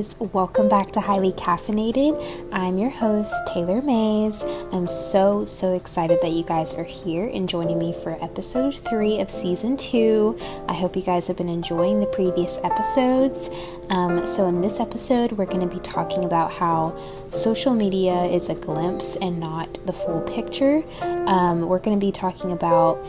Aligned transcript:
guys, 0.00 0.16
welcome 0.32 0.66
back 0.66 0.90
to 0.92 0.98
Highly 0.98 1.32
Caffeinated. 1.32 2.48
I'm 2.52 2.78
your 2.78 2.88
host, 2.88 3.34
Taylor 3.52 3.82
Mays. 3.82 4.44
I'm 4.72 4.86
so, 4.86 5.44
so 5.44 5.74
excited 5.74 6.20
that 6.22 6.32
you 6.32 6.42
guys 6.42 6.72
are 6.72 6.84
here 6.84 7.28
and 7.28 7.46
joining 7.46 7.78
me 7.78 7.92
for 7.92 8.12
episode 8.24 8.74
three 8.74 9.20
of 9.20 9.28
season 9.28 9.76
two. 9.76 10.38
I 10.68 10.72
hope 10.72 10.96
you 10.96 11.02
guys 11.02 11.26
have 11.26 11.36
been 11.36 11.50
enjoying 11.50 12.00
the 12.00 12.06
previous 12.06 12.58
episodes. 12.64 13.50
Um, 13.90 14.24
so, 14.24 14.46
in 14.46 14.62
this 14.62 14.80
episode, 14.80 15.32
we're 15.32 15.44
going 15.44 15.68
to 15.68 15.74
be 15.74 15.80
talking 15.80 16.24
about 16.24 16.50
how 16.50 16.98
social 17.28 17.74
media 17.74 18.22
is 18.22 18.48
a 18.48 18.54
glimpse 18.54 19.16
and 19.16 19.38
not 19.38 19.84
the 19.84 19.92
full 19.92 20.22
picture. 20.22 20.82
Um, 21.02 21.68
we're 21.68 21.78
going 21.78 22.00
to 22.00 22.06
be 22.06 22.12
talking 22.12 22.52
about 22.52 23.04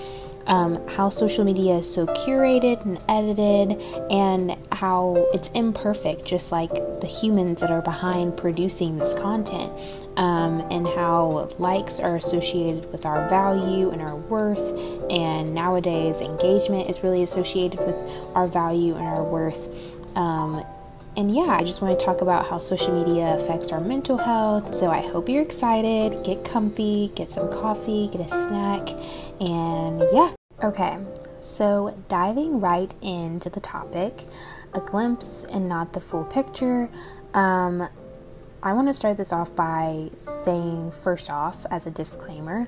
um, 0.52 0.86
how 0.90 1.08
social 1.08 1.46
media 1.46 1.78
is 1.78 1.92
so 1.92 2.06
curated 2.06 2.84
and 2.86 3.02
edited, 3.08 3.82
and 4.12 4.58
how 4.74 5.16
it's 5.34 5.50
imperfect, 5.52 6.26
just 6.26 6.52
like 6.52 6.70
the 7.00 7.08
humans 7.08 7.62
that 7.62 7.72
are 7.72 7.82
behind 7.82 8.36
producing 8.36 9.00
this 9.00 9.14
content, 9.14 9.72
um, 10.18 10.60
and 10.70 10.86
how 10.90 11.50
likes 11.58 12.02
are 12.02 12.18
associated 12.18 12.92
with 12.92 13.06
our 13.06 13.30
value 13.30 13.92
and 13.92 14.02
our 14.02 14.18
worth, 14.18 14.74
and 15.10 15.56
nowadays 15.56 16.20
engagement 16.20 16.90
is 16.90 17.02
really 17.02 17.24
associated 17.24 17.80
with 17.80 17.96
our 18.36 18.46
value 18.46 18.94
and 18.96 19.08
our 19.08 19.24
worth. 19.24 19.70
Um, 20.18 20.66
and 21.16 21.34
yeah, 21.34 21.58
I 21.60 21.64
just 21.64 21.82
want 21.82 21.98
to 21.98 22.06
talk 22.06 22.22
about 22.22 22.50
how 22.50 22.60
social 22.60 23.04
media 23.04 23.36
affects 23.36 23.72
our 23.72 23.80
mental 23.80 24.18
health. 24.18 24.76
So 24.76 24.90
I 24.90 25.02
hope 25.02 25.28
you're 25.30 25.42
excited. 25.42 26.26
Get 26.26 26.44
comfy, 26.44 27.12
get 27.16 27.32
some 27.32 27.50
coffee, 27.50 28.10
get 28.12 28.22
a 28.22 28.30
snack, 28.30 28.90
and 29.40 30.04
yeah. 30.14 30.34
Okay, 30.64 30.96
so 31.42 31.98
diving 32.08 32.60
right 32.60 32.94
into 33.02 33.50
the 33.50 33.60
topic, 33.60 34.26
a 34.76 34.80
glimpse 34.80 35.44
and 35.46 35.68
not 35.68 35.94
the 35.94 36.00
full 36.00 36.24
picture. 36.24 36.88
Um, 37.34 37.90
I 38.62 38.74
want 38.74 38.88
to 38.88 38.94
start 38.94 39.18
this 39.18 39.34
off 39.34 39.56
by 39.56 40.12
saying, 40.18 40.92
first 40.92 41.32
off, 41.32 41.66
as 41.72 41.88
a 41.88 41.92
disclaimer, 41.92 42.68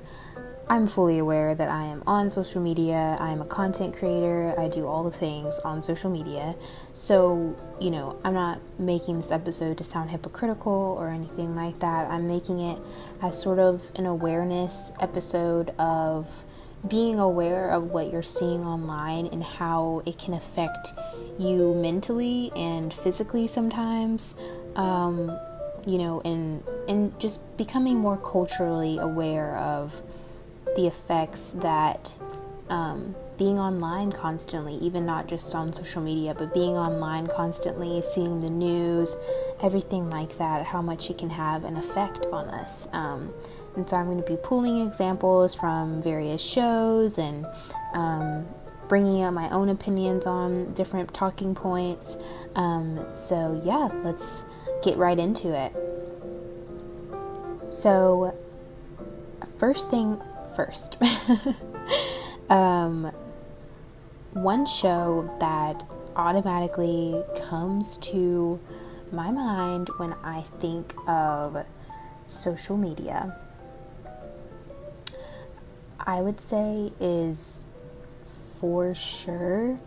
I'm 0.67 0.87
fully 0.87 1.19
aware 1.19 1.53
that 1.53 1.69
I 1.69 1.83
am 1.83 2.01
on 2.07 2.31
social 2.31 2.61
media. 2.61 3.15
I 3.19 3.29
am 3.29 3.41
a 3.41 3.45
content 3.45 3.95
creator. 3.95 4.59
I 4.59 4.69
do 4.69 4.87
all 4.87 5.03
the 5.03 5.11
things 5.15 5.59
on 5.59 5.83
social 5.83 6.09
media. 6.09 6.55
So, 6.93 7.55
you 7.79 7.91
know, 7.91 8.17
I'm 8.23 8.33
not 8.33 8.59
making 8.79 9.17
this 9.17 9.31
episode 9.31 9.77
to 9.77 9.83
sound 9.83 10.09
hypocritical 10.09 10.95
or 10.97 11.09
anything 11.09 11.55
like 11.55 11.77
that. 11.81 12.09
I'm 12.09 12.27
making 12.27 12.59
it 12.59 12.79
as 13.21 13.39
sort 13.39 13.59
of 13.59 13.91
an 13.95 14.07
awareness 14.07 14.93
episode 14.99 15.69
of 15.77 16.43
being 16.87 17.19
aware 17.19 17.69
of 17.69 17.91
what 17.91 18.11
you're 18.11 18.21
seeing 18.21 18.65
online 18.65 19.27
and 19.27 19.43
how 19.43 20.01
it 20.05 20.17
can 20.17 20.33
affect 20.33 20.89
you 21.39 21.73
mentally 21.75 22.51
and 22.55 22.93
physically 22.93 23.47
sometimes 23.47 24.35
um, 24.75 25.31
you 25.87 25.97
know 25.97 26.21
and 26.25 26.63
and 26.87 27.17
just 27.19 27.57
becoming 27.57 27.97
more 27.97 28.17
culturally 28.17 28.97
aware 28.97 29.57
of 29.57 30.01
the 30.75 30.85
effects 30.87 31.51
that 31.51 32.13
um, 32.69 33.15
being 33.37 33.59
online 33.59 34.11
constantly 34.11 34.75
even 34.75 35.05
not 35.05 35.27
just 35.27 35.53
on 35.55 35.73
social 35.73 36.01
media 36.01 36.33
but 36.33 36.53
being 36.53 36.77
online 36.77 37.27
constantly 37.27 38.01
seeing 38.01 38.41
the 38.41 38.49
news 38.49 39.15
everything 39.61 40.09
like 40.09 40.37
that 40.37 40.65
how 40.65 40.81
much 40.81 41.09
it 41.09 41.17
can 41.17 41.29
have 41.31 41.63
an 41.63 41.77
effect 41.77 42.25
on 42.31 42.47
us. 42.49 42.87
Um, 42.91 43.33
and 43.75 43.89
so 43.89 43.97
I'm 43.97 44.05
going 44.05 44.21
to 44.21 44.27
be 44.27 44.37
pulling 44.37 44.85
examples 44.85 45.53
from 45.55 46.01
various 46.01 46.41
shows 46.41 47.17
and 47.17 47.45
um, 47.93 48.45
bringing 48.87 49.23
up 49.23 49.33
my 49.33 49.49
own 49.49 49.69
opinions 49.69 50.27
on 50.27 50.73
different 50.73 51.13
talking 51.13 51.55
points. 51.55 52.17
Um, 52.55 53.11
so, 53.11 53.61
yeah, 53.63 53.89
let's 54.03 54.45
get 54.83 54.97
right 54.97 55.17
into 55.17 55.55
it. 55.57 55.73
So, 57.71 58.37
first 59.57 59.89
thing 59.89 60.21
first, 60.55 60.97
um, 62.49 63.11
one 64.33 64.65
show 64.65 65.35
that 65.39 65.83
automatically 66.15 67.23
comes 67.49 67.97
to 67.97 68.59
my 69.11 69.31
mind 69.31 69.89
when 69.97 70.13
I 70.23 70.41
think 70.41 70.93
of 71.07 71.65
social 72.25 72.77
media 72.77 73.35
I 76.05 76.21
would 76.21 76.39
say 76.39 76.91
is 76.99 77.65
for 78.25 78.93
sure 78.93 79.79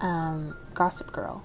um, 0.00 0.56
Gossip 0.74 1.12
Girl. 1.12 1.44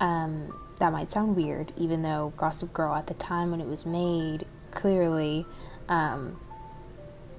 Um, 0.00 0.54
that 0.78 0.92
might 0.92 1.10
sound 1.10 1.36
weird, 1.36 1.72
even 1.76 2.02
though 2.02 2.32
Gossip 2.36 2.72
Girl 2.72 2.94
at 2.94 3.06
the 3.06 3.14
time 3.14 3.50
when 3.50 3.60
it 3.60 3.66
was 3.66 3.86
made, 3.86 4.44
clearly 4.70 5.46
um, 5.88 6.38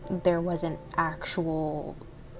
there 0.09 0.41
wasn't 0.41 0.79
actual, 0.95 1.95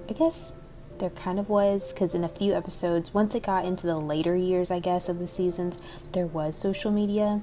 I 0.08 0.12
guess 0.12 0.52
there 0.98 1.10
kind 1.10 1.38
of 1.38 1.48
was, 1.48 1.92
because 1.92 2.14
in 2.14 2.24
a 2.24 2.28
few 2.28 2.54
episodes, 2.54 3.14
once 3.14 3.34
it 3.36 3.44
got 3.44 3.64
into 3.64 3.86
the 3.86 3.96
later 3.96 4.34
years, 4.34 4.72
I 4.72 4.80
guess, 4.80 5.08
of 5.08 5.20
the 5.20 5.28
seasons, 5.28 5.78
there 6.12 6.26
was 6.26 6.56
social 6.56 6.90
media 6.90 7.42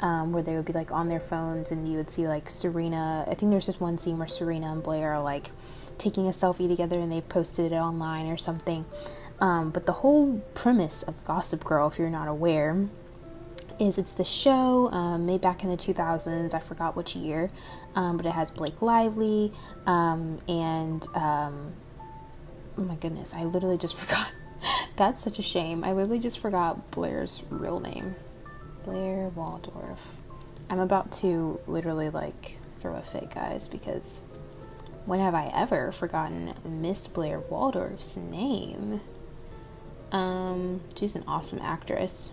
um, 0.00 0.32
where 0.32 0.42
they 0.42 0.54
would 0.54 0.64
be 0.64 0.72
like 0.72 0.92
on 0.92 1.08
their 1.08 1.20
phones 1.20 1.70
and 1.70 1.88
you 1.88 1.96
would 1.96 2.10
see 2.10 2.26
like 2.28 2.50
Serena. 2.50 3.24
I 3.28 3.34
think 3.34 3.50
there's 3.52 3.66
just 3.66 3.80
one 3.80 3.98
scene 3.98 4.18
where 4.18 4.28
Serena 4.28 4.72
and 4.72 4.82
Blair 4.82 5.14
are 5.14 5.22
like 5.22 5.50
taking 6.02 6.26
a 6.26 6.30
selfie 6.30 6.68
together 6.68 6.98
and 6.98 7.12
they 7.12 7.20
posted 7.20 7.72
it 7.72 7.76
online 7.76 8.26
or 8.26 8.36
something. 8.36 8.84
Um, 9.40 9.70
but 9.70 9.86
the 9.86 9.92
whole 9.92 10.38
premise 10.54 11.02
of 11.02 11.24
Gossip 11.24 11.64
Girl, 11.64 11.88
if 11.88 11.98
you're 11.98 12.10
not 12.10 12.28
aware, 12.28 12.88
is 13.78 13.98
it's 13.98 14.12
the 14.12 14.24
show 14.24 14.88
um, 14.92 15.26
made 15.26 15.40
back 15.40 15.64
in 15.64 15.70
the 15.70 15.76
2000s. 15.76 16.54
I 16.54 16.60
forgot 16.60 16.94
which 16.94 17.16
year, 17.16 17.50
um, 17.94 18.16
but 18.16 18.26
it 18.26 18.32
has 18.32 18.50
Blake 18.50 18.80
Lively 18.82 19.52
um, 19.86 20.38
and 20.48 21.06
um, 21.14 21.72
oh 22.78 22.82
my 22.82 22.94
goodness, 22.96 23.34
I 23.34 23.44
literally 23.44 23.78
just 23.78 23.94
forgot. 24.00 24.28
That's 24.96 25.20
such 25.20 25.38
a 25.38 25.42
shame. 25.42 25.82
I 25.82 25.92
literally 25.92 26.20
just 26.20 26.38
forgot 26.38 26.90
Blair's 26.90 27.42
real 27.50 27.80
name. 27.80 28.14
Blair 28.84 29.28
Waldorf. 29.28 30.20
I'm 30.70 30.78
about 30.78 31.10
to 31.12 31.60
literally 31.66 32.10
like 32.10 32.58
throw 32.78 32.94
a 32.96 33.02
fit, 33.02 33.30
guys, 33.34 33.66
because 33.66 34.24
when 35.04 35.20
have 35.20 35.34
I 35.34 35.50
ever 35.54 35.90
forgotten 35.92 36.54
Miss 36.64 37.08
Blair 37.08 37.40
Waldorf's 37.40 38.16
name? 38.16 39.00
Um, 40.12 40.82
she's 40.96 41.16
an 41.16 41.24
awesome 41.26 41.58
actress. 41.60 42.30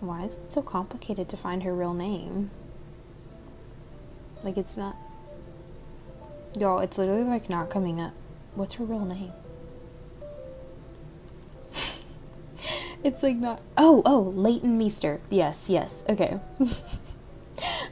Why 0.00 0.24
is 0.24 0.34
it 0.34 0.52
so 0.52 0.62
complicated 0.62 1.28
to 1.30 1.36
find 1.36 1.62
her 1.64 1.74
real 1.74 1.94
name? 1.94 2.50
Like, 4.42 4.56
it's 4.56 4.76
not. 4.76 4.96
Y'all, 6.58 6.78
it's 6.78 6.96
literally 6.96 7.24
like 7.24 7.50
not 7.50 7.68
coming 7.68 8.00
up. 8.00 8.12
What's 8.54 8.74
her 8.74 8.84
real 8.84 9.04
name? 9.04 9.32
It's 13.04 13.22
like 13.22 13.36
not. 13.36 13.60
Oh, 13.76 14.02
oh, 14.04 14.20
Leighton 14.34 14.78
Meester. 14.78 15.20
Yes, 15.30 15.70
yes. 15.70 16.02
Okay. 16.08 16.40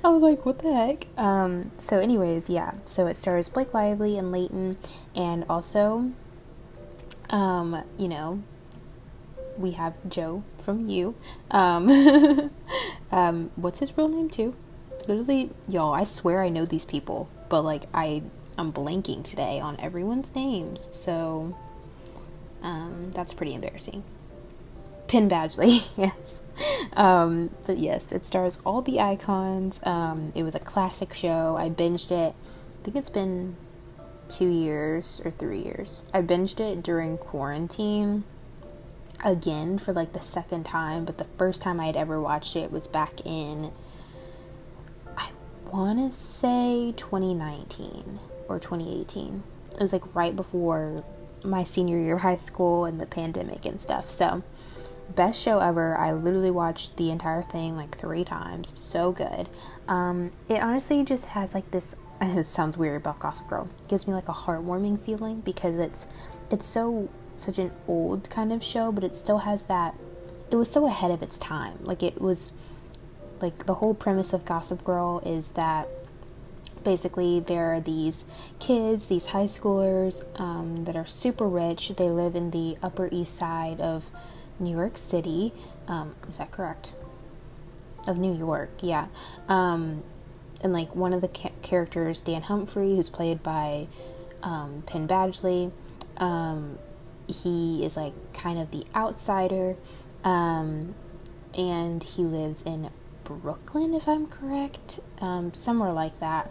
I 0.05 0.09
was 0.09 0.23
like, 0.23 0.45
what 0.45 0.59
the 0.59 0.71
heck? 0.71 1.07
Um, 1.17 1.71
so, 1.79 1.99
anyways, 1.99 2.51
yeah. 2.51 2.73
So 2.85 3.07
it 3.07 3.15
stars 3.15 3.49
Blake 3.49 3.73
Lively 3.73 4.19
and 4.19 4.31
Leighton, 4.31 4.77
and 5.17 5.47
also, 5.49 6.13
um, 7.31 7.83
you 7.97 8.09
know, 8.09 8.43
we 9.57 9.71
have 9.73 9.95
Joe 10.07 10.45
from 10.59 10.91
You. 10.91 11.15
Um, 11.51 12.51
um, 13.13 13.51
what's 13.57 13.81
his 13.81 13.97
real 13.97 14.09
name 14.09 14.29
too? 14.29 14.55
Literally, 15.09 15.51
y'all. 15.67 15.95
I 15.95 16.05
swear 16.05 16.43
I 16.43 16.51
know 16.51 16.67
these 16.67 16.85
people, 16.85 17.31
but 17.49 17.63
like 17.63 17.85
I, 17.95 18.25
I'm 18.59 18.75
blanking 18.75 19.25
today 19.25 19.59
on 19.59 19.81
everyone's 19.81 20.35
names. 20.35 20.95
So, 20.95 21.57
um, 22.63 23.11
that's 23.15 23.33
pretty 23.33 23.55
embarrassing. 23.55 24.05
Penn 25.15 25.31
Badgley, 25.31 25.87
yes. 25.97 26.43
Um, 26.95 27.51
but 27.69 27.79
yes, 27.79 28.11
it 28.11 28.27
stars 28.27 28.61
all 28.67 28.83
the 28.83 28.99
icons. 28.99 29.79
Um, 29.85 30.33
it 30.35 30.43
was 30.43 30.57
a 30.57 30.59
classic 30.59 31.15
show. 31.15 31.57
I 31.57 31.71
binged 31.71 32.11
it. 32.11 32.35
I 32.35 32.83
think 32.83 32.97
it's 32.97 33.11
been 33.11 33.55
two 34.29 34.49
years 34.49 35.23
or 35.25 35.31
three 35.31 35.61
years. 35.61 36.03
I 36.13 36.21
binged 36.21 36.59
it 36.59 36.83
during 36.83 37.17
quarantine 37.17 38.25
again 39.25 39.79
for 39.79 39.93
like 39.93 40.15
the 40.15 40.21
second 40.21 40.65
time, 40.65 41.05
but 41.05 41.19
the 41.19 41.29
first 41.39 41.63
time 41.63 41.79
I 41.79 41.87
had 41.87 41.97
ever 41.97 42.21
watched 42.21 42.57
it 42.57 42.73
was 42.73 42.89
back 42.89 43.25
in, 43.25 43.71
I 45.17 45.29
want 45.71 46.11
to 46.11 46.19
say 46.19 46.93
2019 46.97 48.19
or 48.49 48.59
2018. 48.59 49.45
It 49.75 49.81
was 49.81 49.93
like 49.93 50.13
right 50.13 50.35
before 50.35 51.05
my 51.45 51.63
senior 51.63 52.01
year 52.01 52.17
of 52.17 52.23
high 52.23 52.37
school 52.37 52.85
and 52.85 53.01
the 53.01 53.07
pandemic 53.07 53.65
and 53.65 53.81
stuff. 53.81 54.11
So, 54.11 54.43
best 55.15 55.41
show 55.41 55.61
ever. 55.61 55.97
I 55.97 56.13
literally 56.13 56.51
watched 56.51 56.97
the 56.97 57.11
entire 57.11 57.43
thing 57.43 57.77
like 57.77 57.97
three 57.99 58.25
times. 58.25 58.79
So 58.79 59.13
good. 59.13 59.49
Um, 59.89 60.31
it 60.49 60.63
honestly 60.63 61.05
just 61.05 61.27
has 61.27 61.55
like 61.55 61.71
this. 61.71 61.97
I 62.21 62.29
know 62.29 62.35
this 62.35 62.49
sounds 62.49 62.79
weird 62.79 63.03
about 63.03 63.19
Gossip 63.19 63.49
Girl. 63.49 63.69
It 63.83 63.89
gives 63.89 64.07
me 64.07 64.15
like 64.15 64.29
a 64.29 64.33
heartwarming 64.33 65.01
feeling 65.01 65.41
because 65.41 65.79
it's 65.79 66.07
it's 66.51 66.67
so 66.67 67.09
such 67.37 67.59
an 67.59 67.73
old 67.89 68.31
kind 68.31 68.53
of 68.53 68.63
show, 68.63 68.93
but 68.93 69.05
it 69.05 69.17
still 69.17 69.39
has 69.39 69.65
that 69.65 69.95
it 70.51 70.57
was 70.57 70.71
so 70.71 70.87
ahead 70.87 71.11
of 71.11 71.23
its 71.23 71.39
time. 71.39 71.79
Like 71.81 72.03
it 72.03 72.21
was 72.21 72.53
like 73.41 73.67
the 73.67 73.75
whole 73.75 73.95
premise 73.95 74.33
of 74.33 74.45
Gossip 74.45 74.85
Girl 74.85 75.21
is 75.25 75.53
that 75.53 75.89
basically 76.85 77.41
there 77.41 77.75
are 77.75 77.81
these 77.81 78.25
kids, 78.61 79.09
these 79.09 79.27
high 79.27 79.47
schoolers 79.47 80.23
um, 80.39 80.85
that 80.85 80.97
are 80.97 81.07
super 81.07 81.49
rich. 81.49 81.89
They 81.97 82.09
live 82.09 82.37
in 82.37 82.51
the 82.51 82.77
Upper 82.83 83.09
East 83.11 83.35
Side 83.35 83.81
of 83.81 84.11
New 84.59 84.75
York 84.77 84.97
City. 84.97 85.53
Um, 85.89 86.15
is 86.29 86.39
that 86.39 86.51
correct? 86.51 86.95
Of 88.07 88.19
New 88.19 88.35
York, 88.35 88.71
yeah. 88.81 89.07
Um, 89.49 90.03
and 90.61 90.73
like 90.73 90.95
one 90.95 91.13
of 91.13 91.21
the 91.21 91.29
ca- 91.29 91.53
characters, 91.63 92.21
Dan 92.21 92.43
Humphrey, 92.43 92.97
who's 92.97 93.11
played 93.11 93.43
by 93.43 93.87
um, 94.43 94.83
Penn 94.87 95.09
Badgley, 95.09 95.73
um, 96.19 96.79
he 97.27 97.85
is 97.85 97.97
like 97.97 98.13
kind 98.35 98.59
of 98.59 98.71
the 98.71 98.85
outsider, 98.95 99.77
um, 100.23 100.95
and 101.57 102.03
he 102.03 102.23
lives 102.23 102.63
in 102.63 102.91
Brooklyn, 103.25 103.95
if 103.95 104.07
I'm 104.07 104.27
correct, 104.27 105.01
um, 105.21 105.55
somewhere 105.55 105.93
like 105.93 106.21
that. 106.21 106.51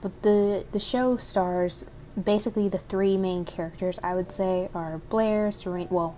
But 0.00 0.22
the 0.22 0.64
the 0.72 0.78
show 0.78 1.16
stars 1.16 1.84
basically 2.20 2.68
the 2.68 2.78
three 2.78 3.16
main 3.16 3.44
characters. 3.44 3.98
I 4.02 4.14
would 4.14 4.30
say 4.32 4.68
are 4.74 4.98
Blair, 5.08 5.50
Serena. 5.50 5.88
Well, 5.90 6.16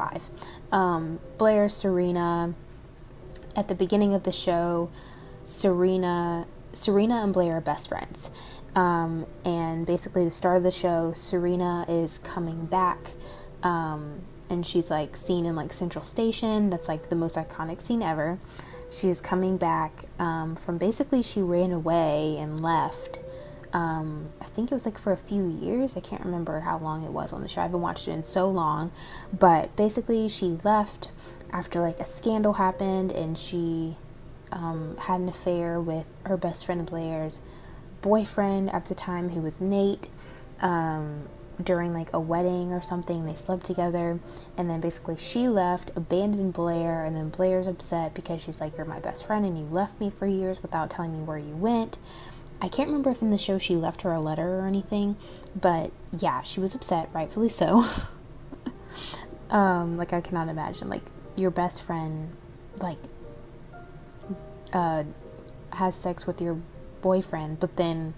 five. 0.00 0.30
Um, 0.72 1.20
Blair, 1.38 1.68
Serena. 1.68 2.54
At 3.56 3.68
the 3.68 3.74
beginning 3.74 4.14
of 4.14 4.22
the 4.22 4.32
show, 4.32 4.90
Serena, 5.44 6.46
Serena 6.72 7.16
and 7.16 7.32
Blair 7.32 7.56
are 7.56 7.60
best 7.60 7.88
friends. 7.88 8.30
Um, 8.74 9.26
and 9.44 9.84
basically, 9.86 10.24
the 10.24 10.30
start 10.30 10.56
of 10.56 10.62
the 10.62 10.70
show, 10.70 11.12
Serena 11.12 11.84
is 11.88 12.18
coming 12.18 12.66
back. 12.66 13.12
Um, 13.62 14.22
and 14.48 14.64
she's 14.64 14.90
like 14.90 15.16
seen 15.16 15.44
in 15.46 15.56
like 15.56 15.72
Central 15.72 16.04
Station. 16.04 16.70
That's 16.70 16.88
like 16.88 17.10
the 17.10 17.16
most 17.16 17.36
iconic 17.36 17.80
scene 17.80 18.02
ever. 18.02 18.38
She's 18.90 19.20
coming 19.20 19.56
back 19.56 20.04
um, 20.18 20.56
from 20.56 20.78
basically 20.78 21.22
she 21.22 21.42
ran 21.42 21.72
away 21.72 22.36
and 22.38 22.60
left. 22.60 23.20
Um, 23.72 24.30
I 24.40 24.46
think 24.46 24.70
it 24.70 24.74
was 24.74 24.84
like 24.84 24.98
for 24.98 25.12
a 25.12 25.16
few 25.16 25.46
years. 25.48 25.96
I 25.96 26.00
can't 26.00 26.24
remember 26.24 26.60
how 26.60 26.78
long 26.78 27.04
it 27.04 27.12
was 27.12 27.32
on 27.32 27.42
the 27.42 27.48
show. 27.48 27.60
I 27.60 27.64
haven't 27.64 27.80
watched 27.80 28.08
it 28.08 28.12
in 28.12 28.22
so 28.22 28.48
long. 28.48 28.92
But 29.32 29.74
basically, 29.76 30.28
she 30.28 30.58
left 30.64 31.10
after 31.52 31.80
like 31.80 32.00
a 32.00 32.04
scandal 32.04 32.54
happened 32.54 33.12
and 33.12 33.36
she 33.36 33.96
um, 34.52 34.96
had 34.98 35.20
an 35.20 35.28
affair 35.28 35.80
with 35.80 36.08
her 36.26 36.36
best 36.36 36.66
friend 36.66 36.84
Blair's 36.86 37.40
boyfriend 38.02 38.72
at 38.72 38.86
the 38.86 38.94
time, 38.94 39.30
who 39.30 39.40
was 39.40 39.60
Nate. 39.60 40.08
Um, 40.60 41.28
during 41.64 41.92
like 41.92 42.12
a 42.12 42.20
wedding 42.20 42.72
or 42.72 42.80
something. 42.82 43.24
They 43.24 43.34
slept 43.34 43.64
together, 43.64 44.18
and 44.56 44.68
then 44.68 44.80
basically 44.80 45.16
she 45.16 45.48
left, 45.48 45.90
abandoned 45.96 46.52
Blair, 46.52 47.04
and 47.04 47.14
then 47.16 47.28
Blair's 47.28 47.66
upset 47.66 48.14
because 48.14 48.42
she's 48.42 48.60
like, 48.60 48.76
You're 48.76 48.86
my 48.86 49.00
best 49.00 49.26
friend, 49.26 49.44
and 49.44 49.58
you 49.58 49.64
left 49.64 50.00
me 50.00 50.10
for 50.10 50.26
years 50.26 50.62
without 50.62 50.90
telling 50.90 51.12
me 51.12 51.22
where 51.22 51.38
you 51.38 51.56
went. 51.56 51.98
I 52.62 52.68
can't 52.68 52.88
remember 52.88 53.10
if 53.10 53.22
in 53.22 53.30
the 53.30 53.38
show 53.38 53.58
she 53.58 53.74
left 53.74 54.02
her 54.02 54.12
a 54.12 54.20
letter 54.20 54.60
or 54.60 54.66
anything, 54.66 55.16
but 55.58 55.92
yeah, 56.12 56.42
she 56.42 56.60
was 56.60 56.74
upset, 56.74 57.08
rightfully 57.12 57.48
so. 57.48 57.86
um, 59.50 59.96
like 59.96 60.12
I 60.12 60.20
cannot 60.20 60.48
imagine, 60.48 60.88
like 60.88 61.04
your 61.36 61.50
best 61.50 61.82
friend, 61.82 62.36
like, 62.80 62.98
uh, 64.72 65.04
has 65.72 65.94
sex 65.94 66.26
with 66.26 66.40
your 66.40 66.60
boyfriend, 67.00 67.60
but 67.60 67.76
then, 67.76 68.14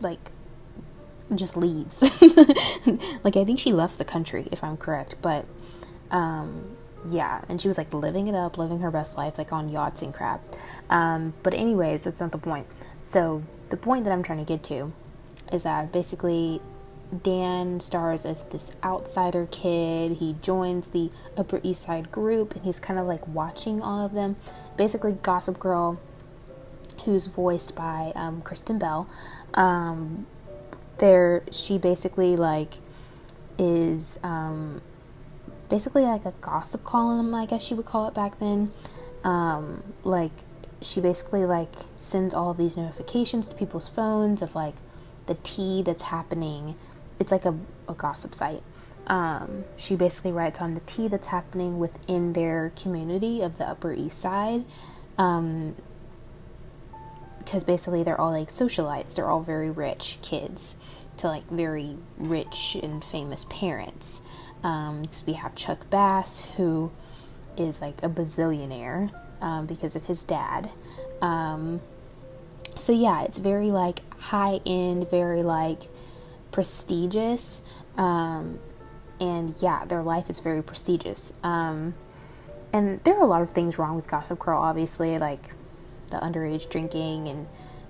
like, 0.00 0.30
just 1.34 1.56
leaves. 1.56 2.02
like 3.24 3.36
I 3.36 3.44
think 3.44 3.58
she 3.58 3.72
left 3.72 3.96
the 3.96 4.04
country 4.04 4.46
if 4.52 4.62
I'm 4.62 4.76
correct, 4.76 5.16
but 5.22 5.46
um 6.10 6.73
yeah, 7.10 7.42
and 7.48 7.60
she 7.60 7.68
was 7.68 7.78
like 7.78 7.92
living 7.92 8.28
it 8.28 8.34
up, 8.34 8.58
living 8.58 8.80
her 8.80 8.90
best 8.90 9.16
life 9.16 9.38
like 9.38 9.52
on 9.52 9.68
yachts 9.68 10.02
and 10.02 10.12
crap. 10.12 10.42
Um 10.90 11.34
but 11.42 11.54
anyways, 11.54 12.02
that's 12.02 12.20
not 12.20 12.32
the 12.32 12.38
point. 12.38 12.66
So, 13.00 13.42
the 13.70 13.76
point 13.76 14.04
that 14.04 14.12
I'm 14.12 14.22
trying 14.22 14.38
to 14.38 14.44
get 14.44 14.62
to 14.64 14.92
is 15.52 15.64
that 15.64 15.92
basically 15.92 16.60
Dan 17.22 17.80
stars 17.80 18.24
as 18.24 18.42
this 18.44 18.74
outsider 18.82 19.46
kid. 19.50 20.18
He 20.18 20.36
joins 20.42 20.88
the 20.88 21.10
Upper 21.36 21.60
East 21.62 21.82
Side 21.82 22.10
group 22.10 22.54
and 22.54 22.64
he's 22.64 22.80
kind 22.80 22.98
of 22.98 23.06
like 23.06 23.26
watching 23.28 23.82
all 23.82 24.04
of 24.04 24.12
them. 24.12 24.36
Basically, 24.76 25.12
Gossip 25.12 25.58
Girl, 25.58 26.00
who's 27.04 27.26
voiced 27.26 27.76
by 27.76 28.12
um, 28.14 28.42
Kristen 28.42 28.78
Bell, 28.78 29.08
um, 29.54 30.26
there 30.98 31.42
she 31.50 31.78
basically 31.78 32.36
like 32.36 32.74
is 33.58 34.18
um, 34.22 34.80
basically 35.74 36.02
like 36.02 36.24
a 36.24 36.32
gossip 36.40 36.84
column, 36.84 37.34
I 37.34 37.46
guess 37.46 37.68
you 37.68 37.76
would 37.76 37.84
call 37.84 38.06
it 38.06 38.14
back 38.14 38.38
then. 38.38 38.70
Um, 39.24 39.82
like 40.04 40.30
she 40.80 41.00
basically 41.00 41.44
like 41.44 41.72
sends 41.96 42.32
all 42.32 42.52
of 42.52 42.58
these 42.58 42.76
notifications 42.76 43.48
to 43.48 43.56
people's 43.56 43.88
phones 43.88 44.40
of 44.40 44.54
like 44.54 44.76
the 45.26 45.34
tea 45.42 45.82
that's 45.82 46.04
happening. 46.04 46.76
It's 47.18 47.32
like 47.32 47.44
a, 47.44 47.58
a 47.88 47.94
gossip 47.94 48.36
site. 48.36 48.62
Um, 49.08 49.64
she 49.76 49.96
basically 49.96 50.30
writes 50.30 50.60
on 50.60 50.74
the 50.74 50.80
tea 50.80 51.08
that's 51.08 51.28
happening 51.28 51.80
within 51.80 52.34
their 52.34 52.70
community 52.80 53.42
of 53.42 53.58
the 53.58 53.68
Upper 53.68 53.92
East 53.92 54.20
Side. 54.20 54.64
Um, 55.18 55.74
because 57.38 57.64
basically 57.64 58.04
they're 58.04 58.20
all 58.20 58.30
like 58.30 58.48
socialites, 58.48 59.16
they're 59.16 59.28
all 59.28 59.42
very 59.42 59.72
rich 59.72 60.18
kids 60.22 60.76
to 61.16 61.26
like 61.26 61.50
very 61.50 61.98
rich 62.16 62.76
and 62.80 63.04
famous 63.04 63.44
parents. 63.50 64.22
Um, 64.64 65.02
because 65.02 65.26
we 65.26 65.34
have 65.34 65.54
Chuck 65.54 65.88
Bass, 65.90 66.46
who 66.56 66.90
is 67.56 67.80
like 67.80 68.02
a 68.02 68.08
bazillionaire 68.08 69.12
um, 69.40 69.66
because 69.66 69.94
of 69.94 70.06
his 70.06 70.24
dad. 70.24 70.70
Um, 71.20 71.80
so 72.76 72.92
yeah, 72.92 73.22
it's 73.22 73.38
very 73.38 73.70
like 73.70 74.00
high 74.18 74.60
end, 74.66 75.10
very 75.10 75.42
like 75.42 75.82
prestigious. 76.50 77.60
Um, 77.96 78.58
and 79.20 79.54
yeah, 79.60 79.84
their 79.84 80.02
life 80.02 80.28
is 80.28 80.40
very 80.40 80.62
prestigious. 80.62 81.32
Um, 81.42 81.94
and 82.72 83.02
there 83.04 83.14
are 83.14 83.22
a 83.22 83.26
lot 83.26 83.42
of 83.42 83.50
things 83.50 83.78
wrong 83.78 83.94
with 83.94 84.08
Gossip 84.08 84.38
Girl, 84.40 84.60
obviously, 84.60 85.18
like 85.18 85.50
the 86.10 86.16
underage 86.16 86.68
drinking 86.68 87.28
and 87.28 87.46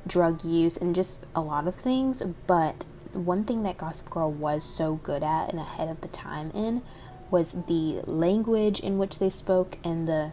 drug 0.07 0.45
use 0.45 0.77
and 0.77 0.95
just 0.95 1.25
a 1.35 1.41
lot 1.41 1.67
of 1.67 1.75
things. 1.75 2.23
But 2.47 2.85
one 3.15 3.45
thing 3.45 3.63
that 3.63 3.79
Gossip 3.79 4.11
Girl 4.11 4.31
was 4.31 4.65
so 4.65 4.97
good 4.97 5.23
at 5.23 5.51
and 5.51 5.59
ahead 5.59 5.89
of 5.89 6.01
the 6.01 6.09
time 6.09 6.51
in 6.53 6.83
was 7.31 7.53
the 7.67 8.03
language 8.05 8.81
in 8.81 8.99
which 8.99 9.19
they 9.19 9.31
spoke 9.31 9.79
and 9.85 10.07
the 10.07 10.33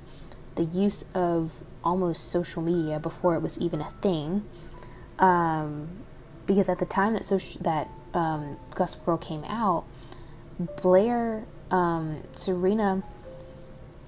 the 0.55 0.63
use 0.63 1.05
of 1.15 1.63
almost 1.83 2.29
social 2.29 2.61
media 2.61 2.99
before 2.99 3.35
it 3.35 3.41
was 3.41 3.57
even 3.59 3.79
a 3.79 3.89
thing. 3.89 4.43
Um, 5.17 5.87
because 6.45 6.67
at 6.67 6.79
the 6.79 6.85
time 6.85 7.13
that 7.13 7.23
social, 7.23 7.61
that 7.61 7.87
um, 8.13 8.57
Gossip 8.75 9.05
Girl 9.05 9.17
came 9.17 9.43
out, 9.45 9.85
Blair, 10.59 11.45
um, 11.69 12.23
Serena 12.35 13.03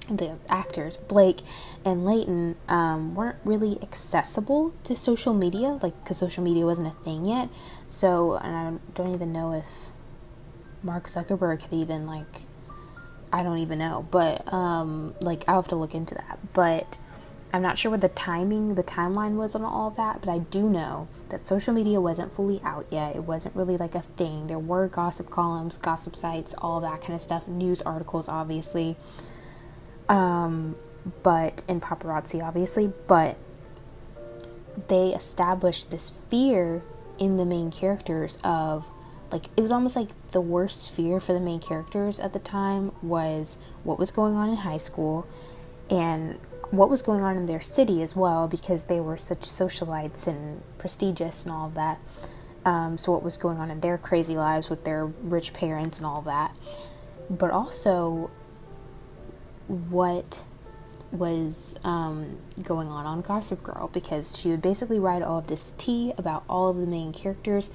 the 0.09 0.37
actors 0.49 0.97
Blake 0.97 1.39
and 1.85 2.05
Leighton 2.05 2.55
um, 2.67 3.15
weren't 3.15 3.37
really 3.45 3.81
accessible 3.81 4.73
to 4.83 4.95
social 4.95 5.33
media, 5.33 5.79
like 5.81 6.01
because 6.03 6.17
social 6.17 6.43
media 6.43 6.65
wasn't 6.65 6.87
a 6.87 6.91
thing 7.03 7.25
yet. 7.25 7.49
So, 7.93 8.37
and 8.37 8.55
I 8.55 8.93
don't 8.95 9.13
even 9.13 9.31
know 9.31 9.53
if 9.53 9.67
Mark 10.81 11.07
Zuckerberg 11.07 11.61
had 11.61 11.73
even 11.73 12.07
like, 12.07 12.41
I 13.31 13.43
don't 13.43 13.59
even 13.59 13.79
know, 13.79 14.07
but 14.09 14.51
um, 14.51 15.13
like 15.19 15.43
I'll 15.47 15.61
have 15.61 15.67
to 15.69 15.75
look 15.75 15.93
into 15.93 16.15
that. 16.15 16.39
But 16.53 16.97
I'm 17.51 17.61
not 17.61 17.77
sure 17.77 17.91
what 17.91 18.01
the 18.01 18.09
timing, 18.09 18.75
the 18.75 18.83
timeline 18.83 19.35
was 19.35 19.53
on 19.53 19.63
all 19.63 19.89
of 19.89 19.97
that. 19.97 20.21
But 20.21 20.29
I 20.29 20.39
do 20.39 20.69
know 20.69 21.07
that 21.29 21.45
social 21.45 21.73
media 21.73 22.01
wasn't 22.01 22.33
fully 22.33 22.61
out 22.63 22.87
yet. 22.89 23.15
It 23.15 23.23
wasn't 23.23 23.55
really 23.55 23.77
like 23.77 23.93
a 23.93 24.01
thing. 24.01 24.47
There 24.47 24.59
were 24.59 24.87
gossip 24.87 25.29
columns, 25.29 25.77
gossip 25.77 26.15
sites, 26.15 26.55
all 26.57 26.79
that 26.81 27.01
kind 27.01 27.13
of 27.13 27.21
stuff, 27.21 27.47
news 27.47 27.81
articles, 27.83 28.27
obviously 28.27 28.97
um, 30.09 30.75
but 31.21 31.63
in 31.67 31.79
paparazzi, 31.79 32.43
obviously, 32.43 32.91
but 33.07 33.37
they 34.87 35.09
established 35.09 35.91
this 35.91 36.09
fear 36.09 36.83
in 37.17 37.37
the 37.37 37.45
main 37.45 37.71
characters 37.71 38.37
of 38.43 38.89
like 39.31 39.45
it 39.57 39.61
was 39.61 39.71
almost 39.71 39.95
like 39.95 40.09
the 40.31 40.41
worst 40.41 40.91
fear 40.91 41.19
for 41.19 41.33
the 41.33 41.39
main 41.39 41.59
characters 41.59 42.19
at 42.19 42.33
the 42.33 42.39
time 42.39 42.91
was 43.01 43.57
what 43.83 43.97
was 43.97 44.11
going 44.11 44.35
on 44.35 44.49
in 44.49 44.57
high 44.57 44.77
school 44.77 45.27
and 45.89 46.39
what 46.73 46.89
was 46.89 47.03
going 47.03 47.23
on 47.23 47.37
in 47.37 47.45
their 47.45 47.59
city 47.59 48.01
as 48.01 48.15
well 48.15 48.47
because 48.47 48.83
they 48.83 48.99
were 48.99 49.15
such 49.15 49.41
socialites 49.41 50.25
and 50.25 50.63
prestigious 50.79 51.45
and 51.45 51.53
all 51.53 51.67
of 51.67 51.75
that. 51.75 52.01
Um, 52.65 52.97
so, 52.97 53.11
what 53.11 53.21
was 53.23 53.37
going 53.37 53.59
on 53.59 53.69
in 53.69 53.81
their 53.81 53.97
crazy 53.97 54.35
lives 54.35 54.69
with 54.69 54.83
their 54.83 55.05
rich 55.05 55.53
parents 55.53 55.99
and 55.99 56.05
all 56.07 56.21
that. 56.23 56.55
But 57.29 57.51
also, 57.51 58.31
what 59.67 60.43
was 61.13 61.75
um, 61.83 62.37
going 62.61 62.87
on 62.87 63.05
on 63.05 63.21
Gossip 63.21 63.63
Girl 63.63 63.89
because 63.93 64.37
she 64.37 64.49
would 64.49 64.61
basically 64.61 64.99
write 64.99 65.21
all 65.21 65.39
of 65.39 65.47
this 65.47 65.71
tea 65.77 66.11
about 66.17 66.43
all 66.49 66.69
of 66.69 66.77
the 66.77 66.87
main 66.87 67.13
characters, 67.13 67.69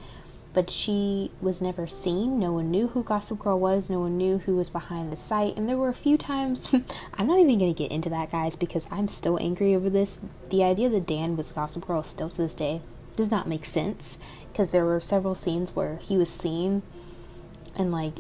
but 0.52 0.68
she 0.68 1.30
was 1.40 1.62
never 1.62 1.87
seen. 1.87 2.38
No 2.38 2.52
one 2.52 2.71
knew 2.71 2.88
who 2.88 3.04
Gossip 3.04 3.38
Girl 3.38 3.59
was. 3.59 3.88
No 3.88 4.00
one 4.00 4.18
knew 4.18 4.38
who 4.38 4.57
was 4.57 4.68
behind 4.68 5.12
the 5.12 5.16
site. 5.16 5.57
And 5.57 5.68
there 5.68 5.76
were 5.76 5.88
a 5.88 5.95
few 5.95 6.18
times, 6.18 6.75
I'm 7.14 7.28
not 7.28 7.38
even 7.38 7.59
going 7.59 7.73
to 7.73 7.78
get 7.78 7.92
into 7.92 8.11
that, 8.11 8.33
guys, 8.33 8.57
because 8.57 8.88
I'm 8.90 9.07
still 9.07 9.38
angry 9.38 9.75
over 9.75 9.88
this. 9.88 10.21
The 10.50 10.64
idea 10.64 10.88
that 10.88 11.07
Dan 11.07 11.37
was 11.37 11.52
Gossip 11.52 11.87
Girl 11.87 12.02
still 12.02 12.28
to 12.28 12.37
this 12.37 12.54
day 12.54 12.80
does 13.14 13.30
not 13.30 13.49
make 13.49 13.64
sense 13.64 14.18
because 14.52 14.71
there 14.71 14.85
were 14.85 15.00
several 15.00 15.35
scenes 15.35 15.75
where 15.75 15.97
he 15.97 16.16
was 16.16 16.30
seen 16.30 16.83
and 17.76 17.90
like 17.92 18.14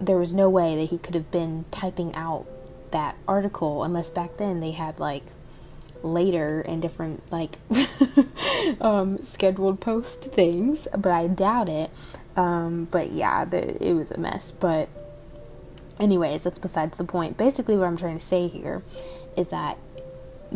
there 0.00 0.16
was 0.16 0.32
no 0.32 0.48
way 0.48 0.76
that 0.76 0.90
he 0.90 0.98
could 0.98 1.14
have 1.14 1.30
been 1.30 1.64
typing 1.70 2.14
out 2.14 2.46
that 2.92 3.16
article 3.26 3.84
unless 3.84 4.10
back 4.10 4.36
then 4.36 4.60
they 4.60 4.70
had 4.72 4.98
like 4.98 5.24
later 6.02 6.60
and 6.60 6.82
different 6.82 7.30
like 7.30 7.58
um, 8.80 9.18
scheduled 9.22 9.80
post 9.80 10.24
things, 10.24 10.88
but 10.96 11.12
I 11.12 11.26
doubt 11.28 11.68
it. 11.68 11.90
Um, 12.36 12.88
but 12.90 13.12
yeah, 13.12 13.44
the, 13.44 13.82
it 13.86 13.94
was 13.94 14.10
a 14.10 14.18
mess. 14.18 14.50
But 14.50 14.88
anyways, 16.00 16.44
that's 16.44 16.58
besides 16.58 16.96
the 16.96 17.04
point. 17.04 17.36
Basically, 17.36 17.76
what 17.76 17.86
I'm 17.86 17.96
trying 17.96 18.18
to 18.18 18.24
say 18.24 18.48
here 18.48 18.82
is 19.36 19.50
that 19.50 19.78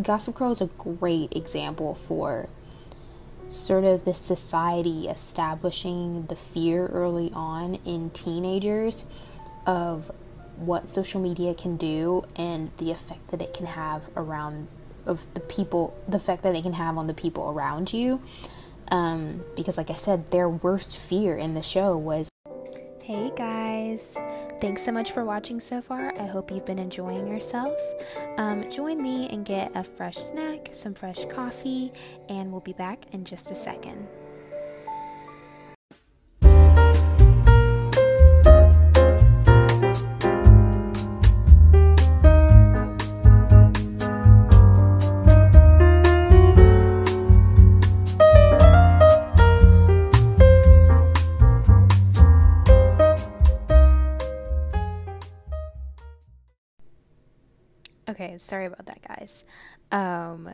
Gossip 0.01 0.35
Girl 0.35 0.51
is 0.51 0.61
a 0.61 0.67
great 0.67 1.35
example 1.35 1.95
for 1.95 2.49
sort 3.49 3.85
of 3.85 4.05
the 4.05 4.13
society 4.15 5.09
establishing 5.09 6.27
the 6.27 6.37
fear 6.37 6.87
early 6.87 7.31
on 7.33 7.77
in 7.85 8.11
teenagers 8.11 9.07
of 9.65 10.11
what 10.59 10.89
social 10.89 11.21
media 11.21 11.55
can 11.55 11.77
do 11.77 12.23
and 12.37 12.71
the 12.79 12.91
effect 12.91 13.29
that 13.29 13.43
it 13.43 13.55
can 13.55 13.67
have 13.67 14.09
around 14.17 14.69
of 15.05 15.33
the 15.35 15.41
people, 15.41 15.97
the 16.09 16.17
effect 16.17 16.43
that 16.43 16.55
it 16.55 16.63
can 16.63 16.75
have 16.75 16.99
on 16.99 17.07
the 17.07 17.15
people 17.15 17.49
around 17.49 17.93
you. 17.93 18.21
Um, 18.89 19.45
because, 19.57 19.77
like 19.77 19.91
I 19.91 19.95
said, 19.95 20.31
their 20.31 20.49
worst 20.49 20.97
fear 20.97 21.37
in 21.37 21.55
the 21.55 21.63
show 21.63 21.97
was. 21.97 22.29
Hey 23.03 23.31
guys, 23.37 24.19
thanks 24.61 24.83
so 24.83 24.91
much 24.91 25.13
for 25.13 25.25
watching 25.25 25.61
so 25.61 25.81
far. 25.81 26.13
I 26.21 26.27
hope 26.27 26.51
you've 26.51 26.67
been 26.67 26.81
enjoying 26.81 27.29
yourself. 27.29 27.79
Um, 28.37 28.69
join 28.69 29.01
me 29.01 29.29
and 29.29 29.45
get 29.45 29.71
a 29.77 29.85
fresh 29.85 30.17
snack, 30.17 30.71
some 30.73 30.93
fresh 30.93 31.25
coffee, 31.27 31.93
and 32.29 32.51
we'll 32.51 32.63
be 32.63 32.73
back 32.73 33.05
in 33.13 33.25
just 33.25 33.53
a 33.53 33.55
second. 33.55 34.09
Sorry 58.39 58.67
about 58.67 58.87
that, 58.87 59.03
guys. 59.07 59.45
Um, 59.93 60.51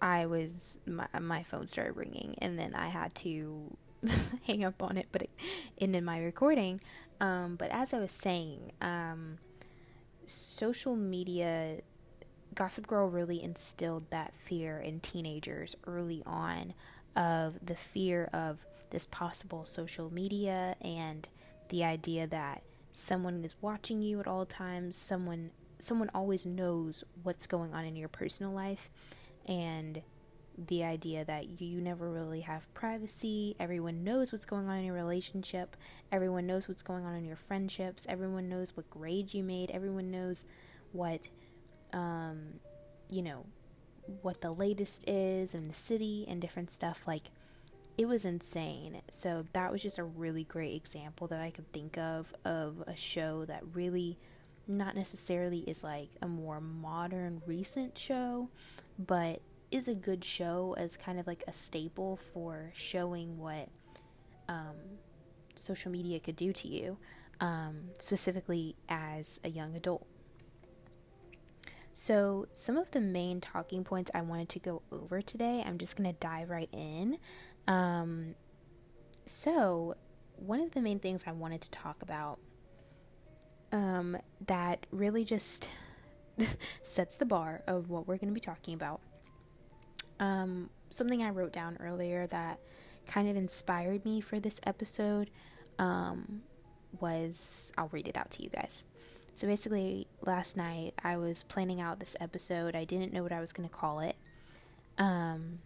I 0.00 0.26
was 0.26 0.80
my 0.86 1.06
my 1.20 1.42
phone 1.42 1.66
started 1.66 1.96
ringing, 1.96 2.34
and 2.38 2.58
then 2.58 2.74
I 2.74 2.88
had 2.88 3.14
to 3.16 3.76
hang 4.46 4.64
up 4.64 4.82
on 4.82 4.96
it, 4.96 5.06
but 5.12 5.22
it 5.22 5.30
ended 5.78 6.04
my 6.04 6.18
recording. 6.18 6.80
Um, 7.20 7.56
but 7.56 7.70
as 7.70 7.94
I 7.94 8.00
was 8.00 8.10
saying, 8.10 8.72
um, 8.80 9.38
social 10.26 10.96
media, 10.96 11.78
Gossip 12.54 12.86
Girl 12.86 13.08
really 13.08 13.42
instilled 13.42 14.10
that 14.10 14.34
fear 14.34 14.78
in 14.78 15.00
teenagers 15.00 15.76
early 15.86 16.22
on 16.26 16.74
of 17.14 17.64
the 17.64 17.76
fear 17.76 18.28
of 18.32 18.66
this 18.90 19.06
possible 19.06 19.64
social 19.64 20.12
media 20.12 20.76
and 20.80 21.28
the 21.68 21.84
idea 21.84 22.26
that 22.26 22.62
someone 22.92 23.44
is 23.44 23.56
watching 23.60 24.02
you 24.02 24.20
at 24.20 24.26
all 24.26 24.44
times, 24.44 24.96
someone 24.96 25.50
someone 25.82 26.10
always 26.14 26.46
knows 26.46 27.04
what's 27.22 27.46
going 27.46 27.74
on 27.74 27.84
in 27.84 27.96
your 27.96 28.08
personal 28.08 28.52
life 28.52 28.90
and 29.46 30.02
the 30.56 30.84
idea 30.84 31.24
that 31.24 31.60
you 31.60 31.80
never 31.80 32.10
really 32.10 32.42
have 32.42 32.72
privacy. 32.74 33.56
Everyone 33.58 34.04
knows 34.04 34.30
what's 34.30 34.46
going 34.46 34.68
on 34.68 34.78
in 34.78 34.84
your 34.84 34.94
relationship. 34.94 35.76
Everyone 36.12 36.46
knows 36.46 36.68
what's 36.68 36.82
going 36.82 37.04
on 37.04 37.16
in 37.16 37.24
your 37.24 37.36
friendships. 37.36 38.06
Everyone 38.08 38.48
knows 38.48 38.76
what 38.76 38.88
grades 38.90 39.34
you 39.34 39.42
made. 39.42 39.70
Everyone 39.70 40.10
knows 40.10 40.44
what, 40.92 41.28
um, 41.92 42.60
you 43.10 43.22
know, 43.22 43.46
what 44.20 44.40
the 44.40 44.52
latest 44.52 45.08
is 45.08 45.54
in 45.54 45.68
the 45.68 45.74
city 45.74 46.26
and 46.28 46.40
different 46.40 46.70
stuff. 46.70 47.08
Like, 47.08 47.30
it 47.98 48.06
was 48.06 48.24
insane. 48.24 49.00
So, 49.10 49.46
that 49.52 49.72
was 49.72 49.82
just 49.82 49.98
a 49.98 50.04
really 50.04 50.44
great 50.44 50.74
example 50.74 51.26
that 51.28 51.40
I 51.40 51.50
could 51.50 51.72
think 51.72 51.98
of 51.98 52.34
of 52.44 52.84
a 52.86 52.94
show 52.94 53.44
that 53.46 53.62
really 53.74 54.18
not 54.66 54.94
necessarily 54.94 55.60
is 55.60 55.82
like 55.82 56.10
a 56.20 56.28
more 56.28 56.60
modern 56.60 57.42
recent 57.46 57.98
show, 57.98 58.48
but 58.98 59.40
is 59.70 59.88
a 59.88 59.94
good 59.94 60.24
show 60.24 60.74
as 60.78 60.96
kind 60.96 61.18
of 61.18 61.26
like 61.26 61.42
a 61.48 61.52
staple 61.52 62.16
for 62.16 62.70
showing 62.74 63.38
what 63.38 63.68
um, 64.48 64.76
social 65.54 65.90
media 65.90 66.20
could 66.20 66.36
do 66.36 66.52
to 66.52 66.68
you, 66.68 66.98
um, 67.40 67.90
specifically 67.98 68.76
as 68.88 69.40
a 69.42 69.48
young 69.48 69.74
adult. 69.74 70.06
So, 71.94 72.46
some 72.54 72.78
of 72.78 72.90
the 72.92 73.00
main 73.00 73.40
talking 73.40 73.84
points 73.84 74.10
I 74.14 74.22
wanted 74.22 74.48
to 74.50 74.58
go 74.58 74.82
over 74.90 75.20
today, 75.20 75.62
I'm 75.66 75.78
just 75.78 75.96
going 75.96 76.08
to 76.10 76.18
dive 76.18 76.48
right 76.48 76.70
in. 76.72 77.18
Um, 77.68 78.34
so, 79.26 79.94
one 80.36 80.60
of 80.60 80.72
the 80.72 80.80
main 80.80 80.98
things 80.98 81.24
I 81.26 81.32
wanted 81.32 81.60
to 81.62 81.70
talk 81.70 82.02
about 82.02 82.38
um, 83.72 84.16
that 84.46 84.86
really 84.90 85.24
just 85.24 85.68
sets 86.82 87.16
the 87.16 87.26
bar 87.26 87.62
of 87.66 87.88
what 87.90 88.06
we're 88.06 88.18
going 88.18 88.28
to 88.28 88.34
be 88.34 88.40
talking 88.40 88.74
about. 88.74 89.00
Um, 90.20 90.70
something 90.90 91.22
I 91.22 91.30
wrote 91.30 91.52
down 91.52 91.78
earlier 91.80 92.26
that 92.28 92.58
kind 93.06 93.28
of 93.28 93.36
inspired 93.36 94.04
me 94.04 94.20
for 94.20 94.38
this 94.38 94.60
episode 94.64 95.30
um, 95.78 96.42
was 97.00 97.72
I'll 97.76 97.88
read 97.88 98.06
it 98.06 98.16
out 98.16 98.30
to 98.32 98.42
you 98.42 98.50
guys. 98.50 98.82
So 99.34 99.46
basically, 99.46 100.06
last 100.20 100.56
night 100.56 100.94
I 101.02 101.16
was 101.16 101.42
planning 101.42 101.80
out 101.80 101.98
this 101.98 102.16
episode. 102.20 102.76
I 102.76 102.84
didn't 102.84 103.12
know 103.12 103.22
what 103.22 103.32
I 103.32 103.40
was 103.40 103.52
going 103.52 103.68
to 103.68 103.74
call 103.74 104.00
it. 104.00 104.16
Um, 104.98 105.60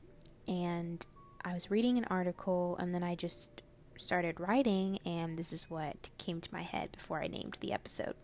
and 0.46 1.04
I 1.44 1.52
was 1.52 1.70
reading 1.70 1.98
an 1.98 2.04
article, 2.04 2.76
and 2.78 2.94
then 2.94 3.02
I 3.02 3.16
just 3.16 3.62
started 3.98 4.40
writing, 4.40 4.98
and 5.04 5.38
this 5.38 5.52
is 5.52 5.70
what 5.70 6.10
came 6.18 6.40
to 6.40 6.52
my 6.52 6.62
head 6.62 6.92
before 6.92 7.22
I 7.22 7.26
named 7.26 7.58
the 7.60 7.72
episode. 7.72 8.14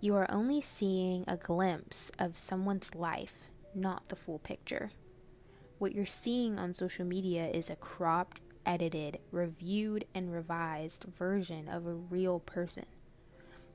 You 0.00 0.16
are 0.16 0.30
only 0.30 0.60
seeing 0.60 1.24
a 1.28 1.36
glimpse 1.36 2.10
of 2.18 2.36
someone's 2.36 2.94
life, 2.94 3.50
not 3.74 4.08
the 4.08 4.16
full 4.16 4.38
picture. 4.40 4.90
What 5.78 5.94
you're 5.94 6.06
seeing 6.06 6.58
on 6.58 6.74
social 6.74 7.04
media 7.04 7.46
is 7.46 7.70
a 7.70 7.76
cropped, 7.76 8.40
edited, 8.66 9.18
reviewed, 9.30 10.04
and 10.14 10.32
revised 10.32 11.04
version 11.04 11.68
of 11.68 11.86
a 11.86 11.94
real 11.94 12.40
person. 12.40 12.86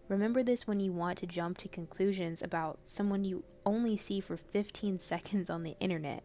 Remember 0.08 0.42
this 0.42 0.66
when 0.66 0.80
you 0.80 0.92
want 0.92 1.18
to 1.20 1.28
jump 1.28 1.58
to 1.60 1.68
conclusions 1.68 2.42
about 2.42 2.80
someone 2.84 3.24
you 3.24 3.44
only 3.66 3.98
see 3.98 4.20
for 4.20 4.38
15 4.38 5.00
seconds 5.00 5.50
on 5.50 5.64
the 5.64 5.76
internet. 5.80 6.24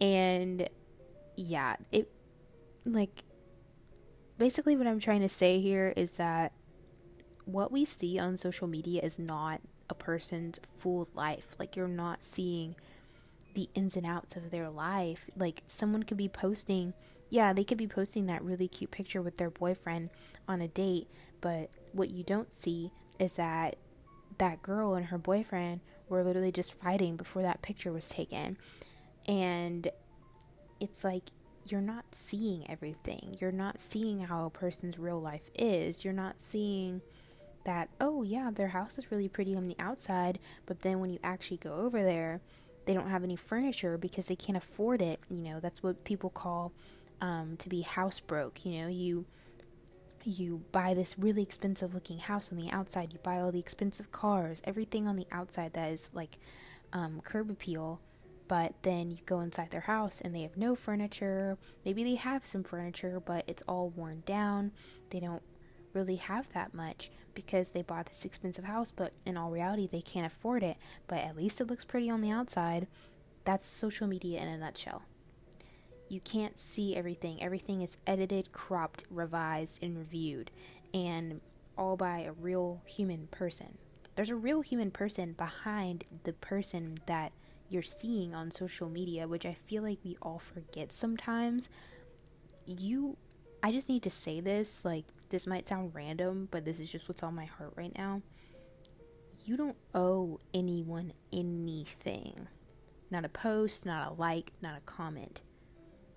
And 0.00 0.68
yeah, 1.36 1.76
it 1.90 2.10
like 2.84 3.24
basically 4.38 4.76
what 4.76 4.86
I'm 4.86 5.00
trying 5.00 5.20
to 5.20 5.28
say 5.28 5.60
here 5.60 5.92
is 5.96 6.12
that 6.12 6.52
what 7.44 7.72
we 7.72 7.84
see 7.84 8.18
on 8.18 8.36
social 8.36 8.66
media 8.66 9.02
is 9.02 9.18
not 9.18 9.60
a 9.88 9.94
person's 9.94 10.60
full 10.76 11.08
life. 11.14 11.56
Like 11.58 11.76
you're 11.76 11.88
not 11.88 12.24
seeing 12.24 12.74
the 13.54 13.68
ins 13.74 13.96
and 13.96 14.06
outs 14.06 14.36
of 14.36 14.50
their 14.50 14.70
life. 14.70 15.28
Like 15.36 15.62
someone 15.66 16.02
could 16.02 16.16
be 16.16 16.28
posting, 16.28 16.94
yeah, 17.30 17.52
they 17.52 17.64
could 17.64 17.78
be 17.78 17.86
posting 17.86 18.26
that 18.26 18.42
really 18.42 18.68
cute 18.68 18.90
picture 18.90 19.22
with 19.22 19.36
their 19.36 19.50
boyfriend 19.50 20.10
on 20.48 20.60
a 20.60 20.68
date, 20.68 21.08
but 21.40 21.70
what 21.92 22.10
you 22.10 22.24
don't 22.24 22.52
see 22.52 22.90
is 23.18 23.34
that 23.36 23.76
that 24.38 24.62
girl 24.62 24.94
and 24.94 25.06
her 25.06 25.18
boyfriend 25.18 25.80
were 26.08 26.24
literally 26.24 26.52
just 26.52 26.78
fighting 26.78 27.16
before 27.16 27.42
that 27.42 27.62
picture 27.62 27.92
was 27.92 28.08
taken. 28.08 28.56
And 29.26 29.88
it's 30.82 31.04
like 31.04 31.30
you're 31.64 31.80
not 31.80 32.04
seeing 32.10 32.68
everything. 32.68 33.36
You're 33.40 33.52
not 33.52 33.80
seeing 33.80 34.20
how 34.20 34.46
a 34.46 34.50
person's 34.50 34.98
real 34.98 35.20
life 35.20 35.48
is. 35.54 36.04
You're 36.04 36.12
not 36.12 36.40
seeing 36.40 37.02
that, 37.64 37.88
oh, 38.00 38.24
yeah, 38.24 38.50
their 38.52 38.68
house 38.68 38.98
is 38.98 39.12
really 39.12 39.28
pretty 39.28 39.54
on 39.54 39.68
the 39.68 39.76
outside, 39.78 40.40
but 40.66 40.80
then 40.80 40.98
when 40.98 41.10
you 41.10 41.20
actually 41.22 41.58
go 41.58 41.74
over 41.74 42.02
there, 42.02 42.40
they 42.84 42.94
don't 42.94 43.08
have 43.08 43.22
any 43.22 43.36
furniture 43.36 43.96
because 43.96 44.26
they 44.26 44.34
can't 44.34 44.58
afford 44.58 45.00
it. 45.00 45.20
You 45.30 45.44
know, 45.44 45.60
that's 45.60 45.84
what 45.84 46.02
people 46.02 46.30
call 46.30 46.72
um, 47.20 47.56
to 47.58 47.68
be 47.68 47.82
house 47.82 48.18
broke. 48.18 48.66
You 48.66 48.82
know, 48.82 48.88
you 48.88 49.24
you 50.24 50.62
buy 50.72 50.94
this 50.94 51.16
really 51.18 51.42
expensive 51.42 51.94
looking 51.94 52.18
house 52.18 52.52
on 52.52 52.58
the 52.58 52.70
outside, 52.70 53.12
you 53.12 53.18
buy 53.20 53.40
all 53.40 53.52
the 53.52 53.58
expensive 53.58 54.10
cars, 54.12 54.60
everything 54.64 55.06
on 55.06 55.16
the 55.16 55.26
outside 55.32 55.72
that 55.74 55.90
is 55.90 56.14
like 56.14 56.38
um, 56.92 57.20
curb 57.24 57.50
appeal, 57.50 58.00
but 58.52 58.74
then 58.82 59.10
you 59.10 59.16
go 59.24 59.40
inside 59.40 59.70
their 59.70 59.80
house 59.80 60.20
and 60.20 60.34
they 60.34 60.42
have 60.42 60.58
no 60.58 60.74
furniture. 60.74 61.56
Maybe 61.86 62.04
they 62.04 62.16
have 62.16 62.44
some 62.44 62.62
furniture, 62.62 63.18
but 63.18 63.44
it's 63.46 63.62
all 63.66 63.88
worn 63.88 64.24
down. 64.26 64.72
They 65.08 65.20
don't 65.20 65.40
really 65.94 66.16
have 66.16 66.52
that 66.52 66.74
much 66.74 67.10
because 67.32 67.70
they 67.70 67.80
bought 67.80 68.08
this 68.08 68.26
expensive 68.26 68.66
house, 68.66 68.90
but 68.90 69.14
in 69.24 69.38
all 69.38 69.50
reality, 69.50 69.88
they 69.90 70.02
can't 70.02 70.26
afford 70.26 70.62
it. 70.62 70.76
But 71.06 71.20
at 71.20 71.34
least 71.34 71.62
it 71.62 71.68
looks 71.68 71.86
pretty 71.86 72.10
on 72.10 72.20
the 72.20 72.30
outside. 72.30 72.88
That's 73.46 73.64
social 73.64 74.06
media 74.06 74.42
in 74.42 74.48
a 74.48 74.58
nutshell. 74.58 75.00
You 76.10 76.20
can't 76.20 76.58
see 76.58 76.94
everything. 76.94 77.42
Everything 77.42 77.80
is 77.80 77.96
edited, 78.06 78.52
cropped, 78.52 79.04
revised, 79.08 79.82
and 79.82 79.96
reviewed, 79.96 80.50
and 80.92 81.40
all 81.78 81.96
by 81.96 82.18
a 82.18 82.32
real 82.32 82.82
human 82.84 83.28
person. 83.28 83.78
There's 84.14 84.28
a 84.28 84.36
real 84.36 84.60
human 84.60 84.90
person 84.90 85.32
behind 85.32 86.04
the 86.24 86.34
person 86.34 86.98
that 87.06 87.32
you're 87.72 87.82
seeing 87.82 88.34
on 88.34 88.50
social 88.50 88.88
media, 88.88 89.26
which 89.26 89.46
I 89.46 89.54
feel 89.54 89.82
like 89.82 89.98
we 90.04 90.16
all 90.20 90.38
forget 90.38 90.92
sometimes. 90.92 91.68
You, 92.66 93.16
I 93.62 93.72
just 93.72 93.88
need 93.88 94.02
to 94.02 94.10
say 94.10 94.40
this 94.40 94.84
like, 94.84 95.04
this 95.30 95.46
might 95.46 95.68
sound 95.68 95.94
random, 95.94 96.48
but 96.50 96.64
this 96.64 96.78
is 96.78 96.90
just 96.90 97.08
what's 97.08 97.22
on 97.22 97.34
my 97.34 97.46
heart 97.46 97.72
right 97.74 97.96
now. 97.96 98.22
You 99.44 99.56
don't 99.56 99.76
owe 99.94 100.38
anyone 100.52 101.12
anything. 101.32 102.46
Not 103.10 103.24
a 103.24 103.28
post, 103.28 103.84
not 103.86 104.08
a 104.08 104.14
like, 104.14 104.52
not 104.60 104.76
a 104.76 104.80
comment. 104.80 105.40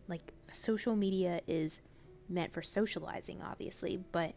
Like, 0.07 0.33
social 0.47 0.95
media 0.95 1.41
is 1.47 1.81
meant 2.29 2.53
for 2.53 2.61
socializing, 2.61 3.41
obviously, 3.41 3.99
but 4.11 4.33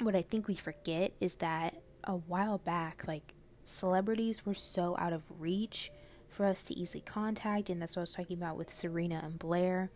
what 0.00 0.16
I 0.16 0.22
think 0.22 0.48
we 0.48 0.54
forget 0.54 1.12
is 1.20 1.36
that 1.36 1.82
a 2.04 2.14
while 2.16 2.58
back, 2.58 3.04
like, 3.06 3.34
celebrities 3.64 4.46
were 4.46 4.54
so 4.54 4.96
out 4.98 5.12
of 5.12 5.24
reach 5.38 5.90
for 6.34 6.46
us 6.46 6.64
to 6.64 6.74
easily 6.74 7.00
contact, 7.00 7.70
and 7.70 7.80
that's 7.80 7.96
what 7.96 8.00
I 8.00 8.02
was 8.02 8.12
talking 8.12 8.36
about 8.36 8.56
with 8.56 8.72
Serena 8.72 9.20
and 9.24 9.38
Blair. 9.38 9.90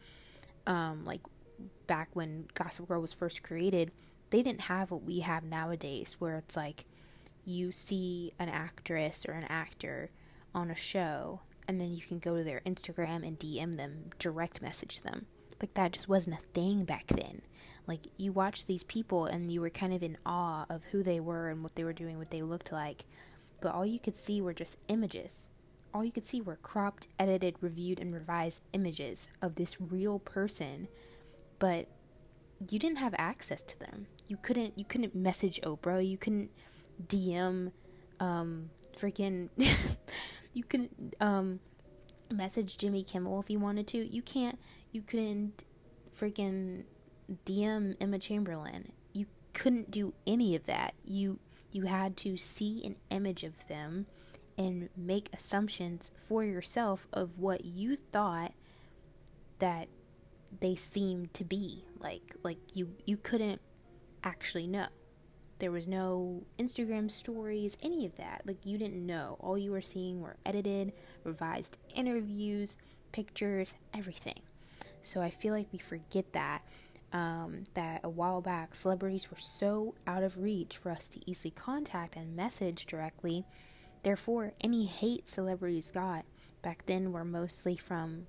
Um, 0.66 1.04
like, 1.04 1.20
back 1.86 2.08
when 2.12 2.46
Gossip 2.54 2.88
Girl 2.88 3.00
was 3.00 3.12
first 3.12 3.42
created, 3.42 3.90
they 4.30 4.42
didn't 4.42 4.62
have 4.62 4.90
what 4.90 5.02
we 5.02 5.20
have 5.20 5.44
nowadays, 5.44 6.16
where 6.18 6.36
it's 6.36 6.56
like 6.56 6.84
you 7.44 7.72
see 7.72 8.32
an 8.38 8.48
actress 8.48 9.24
or 9.26 9.32
an 9.32 9.44
actor 9.44 10.10
on 10.54 10.70
a 10.70 10.74
show, 10.74 11.40
and 11.66 11.80
then 11.80 11.94
you 11.94 12.02
can 12.02 12.18
go 12.18 12.36
to 12.36 12.44
their 12.44 12.60
Instagram 12.64 13.26
and 13.26 13.38
DM 13.38 13.76
them, 13.76 14.10
direct 14.18 14.62
message 14.62 15.00
them. 15.00 15.26
Like 15.60 15.74
that 15.74 15.92
just 15.92 16.08
wasn't 16.08 16.38
a 16.38 16.52
thing 16.52 16.84
back 16.84 17.06
then. 17.08 17.42
Like 17.86 18.06
you 18.16 18.32
watched 18.32 18.66
these 18.66 18.84
people 18.84 19.26
and 19.26 19.50
you 19.50 19.60
were 19.60 19.70
kind 19.70 19.92
of 19.92 20.02
in 20.02 20.18
awe 20.24 20.66
of 20.68 20.84
who 20.92 21.02
they 21.02 21.20
were 21.20 21.48
and 21.48 21.62
what 21.62 21.74
they 21.74 21.84
were 21.84 21.92
doing, 21.92 22.18
what 22.18 22.30
they 22.30 22.42
looked 22.42 22.70
like, 22.70 23.06
but 23.60 23.74
all 23.74 23.86
you 23.86 23.98
could 23.98 24.16
see 24.16 24.40
were 24.40 24.54
just 24.54 24.76
images. 24.88 25.48
All 25.98 26.04
you 26.04 26.12
could 26.12 26.26
see 26.26 26.40
were 26.40 26.56
cropped, 26.56 27.08
edited, 27.18 27.56
reviewed, 27.60 27.98
and 27.98 28.14
revised 28.14 28.62
images 28.72 29.26
of 29.42 29.56
this 29.56 29.80
real 29.80 30.20
person 30.20 30.86
but 31.58 31.88
you 32.70 32.78
didn't 32.78 32.98
have 32.98 33.14
access 33.18 33.62
to 33.62 33.78
them. 33.78 34.06
You 34.28 34.36
couldn't 34.36 34.78
you 34.78 34.84
couldn't 34.84 35.14
message 35.14 35.60
Oprah, 35.62 36.06
you 36.06 36.18
couldn't 36.18 36.50
DM 37.06 37.72
um 38.20 38.70
freaking 38.96 39.48
you 40.52 40.64
couldn't 40.64 41.16
um 41.20 41.60
message 42.30 42.76
Jimmy 42.76 43.02
Kimmel 43.02 43.40
if 43.40 43.50
you 43.50 43.58
wanted 43.58 43.86
to. 43.88 43.98
You 43.98 44.22
can't 44.22 44.58
you 44.92 45.02
couldn't 45.02 45.64
freaking 46.16 46.84
DM 47.44 47.96
Emma 48.00 48.18
Chamberlain. 48.18 48.92
You 49.12 49.26
couldn't 49.52 49.90
do 49.90 50.14
any 50.26 50.54
of 50.54 50.66
that. 50.66 50.94
You 51.04 51.38
you 51.70 51.84
had 51.84 52.16
to 52.18 52.36
see 52.36 52.84
an 52.84 52.96
image 53.10 53.44
of 53.44 53.66
them 53.68 54.06
and 54.58 54.88
make 54.96 55.30
assumptions 55.32 56.10
for 56.16 56.44
yourself 56.44 57.06
of 57.12 57.38
what 57.38 57.64
you 57.64 57.94
thought 57.94 58.52
that 59.60 59.88
they 60.60 60.74
seemed 60.74 61.32
to 61.34 61.44
be 61.44 61.84
like 62.00 62.34
like 62.42 62.58
you 62.74 62.94
you 63.06 63.16
couldn't 63.16 63.60
actually 64.24 64.66
know. 64.66 64.88
There 65.60 65.70
was 65.70 65.86
no 65.88 66.42
instagram 66.58 67.10
stories 67.10 67.78
any 67.82 68.04
of 68.04 68.16
that. 68.16 68.42
Like 68.44 68.64
you 68.64 68.76
didn't 68.78 69.06
know. 69.06 69.36
All 69.40 69.56
you 69.56 69.70
were 69.70 69.80
seeing 69.80 70.20
were 70.20 70.36
edited 70.44 70.92
revised 71.22 71.78
interviews 71.94 72.76
pictures 73.12 73.74
everything. 73.94 74.40
So 75.02 75.20
i 75.22 75.30
feel 75.30 75.54
like 75.54 75.68
we 75.72 75.78
forget 75.78 76.32
that 76.32 76.62
um, 77.12 77.64
that 77.72 78.00
a 78.04 78.08
while 78.10 78.42
back 78.42 78.74
celebrities 78.74 79.30
were 79.30 79.38
so 79.38 79.94
out 80.06 80.22
of 80.22 80.38
reach 80.38 80.76
for 80.76 80.90
us 80.90 81.08
to 81.08 81.30
easily 81.30 81.50
contact 81.50 82.16
and 82.16 82.36
message 82.36 82.84
directly 82.84 83.46
therefore 84.02 84.52
any 84.60 84.86
hate 84.86 85.26
celebrities 85.26 85.90
got 85.90 86.24
back 86.62 86.84
then 86.86 87.12
were 87.12 87.24
mostly 87.24 87.76
from 87.76 88.26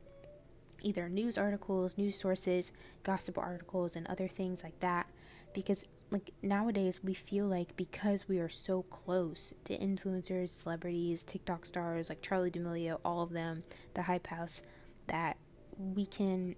either 0.81 1.09
news 1.09 1.37
articles, 1.37 1.97
news 1.97 2.17
sources, 2.17 2.71
gossip 3.03 3.37
articles, 3.37 3.95
and 3.95 4.07
other 4.07 4.27
things 4.27 4.63
like 4.63 4.79
that. 4.79 5.07
Because, 5.53 5.83
like, 6.11 6.31
nowadays 6.41 7.01
we 7.03 7.13
feel 7.13 7.45
like 7.45 7.75
because 7.75 8.27
we 8.27 8.39
are 8.39 8.49
so 8.49 8.83
close 8.83 9.53
to 9.65 9.77
influencers, 9.77 10.49
celebrities, 10.49 11.23
TikTok 11.23 11.65
stars 11.65 12.09
like 12.09 12.21
Charli 12.21 12.51
D'Amelio, 12.51 12.99
all 13.03 13.21
of 13.21 13.31
them, 13.31 13.63
the 13.93 14.03
Hype 14.03 14.27
House, 14.27 14.61
that 15.07 15.37
we 15.77 16.05
can. 16.05 16.55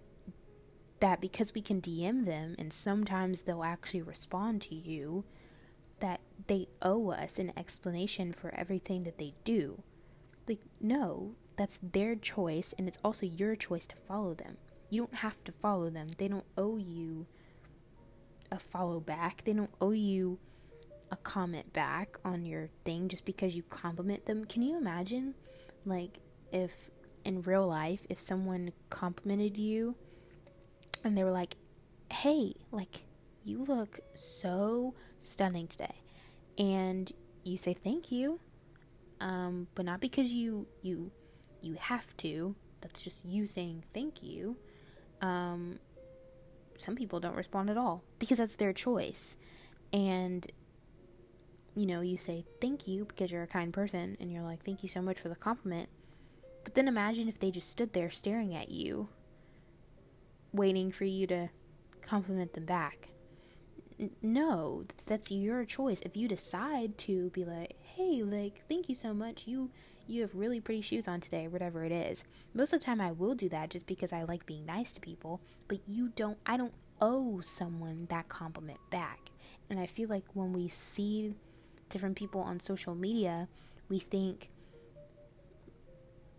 That 1.00 1.20
because 1.20 1.56
we 1.56 1.64
can 1.64 1.82
DM 1.82 2.26
them 2.26 2.56
and 2.60 2.72
sometimes 2.72 3.42
they'll 3.42 3.64
actually 3.64 4.04
respond 4.04 4.62
to 4.64 4.76
you, 4.76 5.24
that 6.02 6.20
they 6.48 6.68
owe 6.82 7.12
us 7.12 7.40
an 7.40 7.54
explanation 7.56 8.34
for 8.34 8.54
everything 8.54 9.04
that 9.06 9.18
they 9.18 9.34
do. 9.44 9.82
Like, 10.48 10.60
no, 10.80 11.36
that's 11.56 11.80
their 11.82 12.16
choice, 12.16 12.74
and 12.78 12.88
it's 12.88 13.00
also 13.04 13.26
your 13.26 13.56
choice 13.56 13.88
to 13.88 13.96
follow 13.96 14.34
them. 14.34 14.58
You 14.90 15.04
don't 15.04 15.20
have 15.20 15.44
to 15.46 15.52
follow 15.52 15.90
them. 15.90 16.10
They 16.18 16.28
don't 16.28 16.46
owe 16.58 16.78
you 16.78 17.28
a 18.52 18.60
follow 18.60 19.00
back. 19.00 19.44
They 19.46 19.54
don't 19.54 19.74
owe 19.80 19.92
you 19.92 20.40
a 21.10 21.16
comment 21.16 21.72
back 21.72 22.18
on 22.26 22.46
your 22.46 22.70
thing 22.84 23.08
just 23.08 23.26
because 23.26 23.56
you 23.56 23.64
compliment 23.64 24.26
them. 24.26 24.46
Can 24.46 24.62
you 24.62 24.78
imagine, 24.78 25.36
like, 25.86 26.20
if 26.52 26.90
in 27.24 27.42
real 27.42 27.68
life, 27.68 28.06
if 28.10 28.20
someone 28.20 28.72
complimented 28.90 29.58
you 29.58 29.96
and 31.04 31.18
they 31.18 31.24
were 31.24 31.32
like, 31.32 31.56
hey, 32.12 32.56
like, 32.72 33.06
you 33.44 33.64
look 33.64 34.00
so 34.14 34.96
stunning 35.22 35.68
today. 35.68 36.02
And 36.58 37.12
you 37.44 37.58
say 37.58 37.74
thank 37.74 38.12
you, 38.12 38.40
um, 39.20 39.68
but 39.76 39.86
not 39.86 40.02
because 40.02 40.32
you 40.32 40.68
you 40.82 41.12
you 41.62 41.76
have 41.76 42.16
to. 42.18 42.56
That's 42.82 43.02
just 43.02 43.26
you 43.26 43.46
saying 43.46 43.84
thank 43.94 44.24
you. 44.24 44.58
Um, 45.22 45.80
some 46.78 46.96
people 46.96 47.20
don't 47.20 47.36
respond 47.36 47.70
at 47.70 47.78
all 47.78 48.04
because 48.20 48.40
that's 48.40 48.56
their 48.56 48.74
choice. 48.74 49.38
And, 49.94 50.50
you 51.76 51.86
know, 51.86 52.02
you 52.02 52.18
say 52.18 52.46
thank 52.60 52.88
you 52.88 53.06
because 53.06 53.32
you're 53.32 53.44
a 53.44 53.48
kind 53.48 53.72
person 53.72 54.18
and 54.20 54.32
you're 54.32 54.44
like, 54.44 54.64
thank 54.64 54.82
you 54.84 54.90
so 54.90 55.02
much 55.02 55.20
for 55.20 55.30
the 55.30 55.36
compliment. 55.36 55.90
But 56.64 56.76
then 56.76 56.88
imagine 56.88 57.28
if 57.28 57.40
they 57.40 57.52
just 57.52 57.70
stood 57.70 57.94
there 57.94 58.10
staring 58.10 58.56
at 58.56 58.70
you, 58.70 59.10
waiting 60.52 60.92
for 60.92 61.06
you 61.06 61.28
to 61.28 61.50
compliment 62.02 62.54
them 62.54 62.66
back. 62.66 63.10
No, 64.22 64.86
that's 65.06 65.30
your 65.32 65.64
choice. 65.66 66.00
If 66.02 66.18
you 66.18 66.28
decide 66.28 66.98
to 67.00 67.30
be 67.32 67.46
like, 67.46 67.76
hey, 67.84 68.24
like, 68.24 68.64
thank 68.68 68.90
you 68.90 68.96
so 68.96 69.14
much, 69.14 69.48
you 69.48 69.70
you 70.08 70.22
have 70.22 70.36
really 70.36 70.60
pretty 70.60 70.82
shoes 70.82 71.08
on 71.08 71.22
today, 71.22 71.48
whatever 71.48 71.86
it 71.86 71.92
is. 71.92 72.24
Most 72.54 72.74
of 72.74 72.80
the 72.80 72.86
time 72.86 73.00
I 73.00 73.12
will 73.12 73.36
do 73.36 73.48
that 73.50 73.70
just 73.70 73.86
because 73.86 74.12
I 74.12 74.24
like 74.24 74.46
being 74.46 74.66
nice 74.66 74.92
to 74.94 75.02
people, 75.02 75.40
but 75.68 75.80
you 75.88 76.10
don't 76.16 76.38
I 76.46 76.58
don't 76.58 76.74
owe 77.00 77.42
someone 77.42 78.08
that 78.10 78.28
compliment 78.28 78.80
back. 78.90 79.30
And 79.70 79.80
I 79.80 79.86
feel 79.86 80.10
like 80.10 80.26
when 80.34 80.52
we 80.54 80.68
see 80.68 81.36
different 81.90 82.18
people 82.18 82.42
on 82.42 82.60
social 82.60 82.96
media, 82.96 83.48
we 83.88 84.00
think 84.00 84.50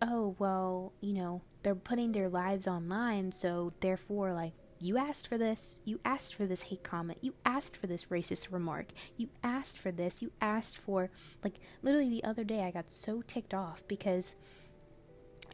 oh, 0.01 0.35
well, 0.37 0.91
you 0.99 1.13
know, 1.13 1.41
they're 1.63 1.75
putting 1.75 2.11
their 2.11 2.27
lives 2.27 2.67
online, 2.67 3.31
so 3.31 3.71
therefore 3.79 4.33
like 4.33 4.53
you 4.83 4.97
asked 4.97 5.29
for 5.29 5.37
this. 5.37 5.79
You 5.85 6.01
asked 6.03 6.35
for 6.35 6.45
this 6.45 6.63
hate 6.63 6.83
comment. 6.83 7.19
You 7.21 7.35
asked 7.45 7.77
for 7.77 7.87
this 7.87 8.05
racist 8.05 8.51
remark. 8.51 8.87
You 9.15 9.29
asked 9.41 9.79
for 9.79 9.91
this. 9.91 10.21
You 10.21 10.33
asked 10.41 10.77
for, 10.77 11.09
like, 11.41 11.55
literally 11.81 12.09
the 12.09 12.23
other 12.25 12.43
day 12.43 12.63
I 12.63 12.71
got 12.71 12.91
so 12.91 13.21
ticked 13.21 13.53
off 13.53 13.87
because, 13.87 14.35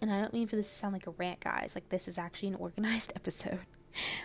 and 0.01 0.11
I 0.11 0.19
don't 0.19 0.33
mean 0.33 0.47
for 0.47 0.55
this 0.55 0.67
to 0.67 0.75
sound 0.75 0.93
like 0.93 1.05
a 1.05 1.11
rant, 1.11 1.41
guys. 1.41 1.73
Like, 1.75 1.89
this 1.89 2.07
is 2.07 2.17
actually 2.17 2.49
an 2.49 2.55
organized 2.55 3.13
episode. 3.15 3.59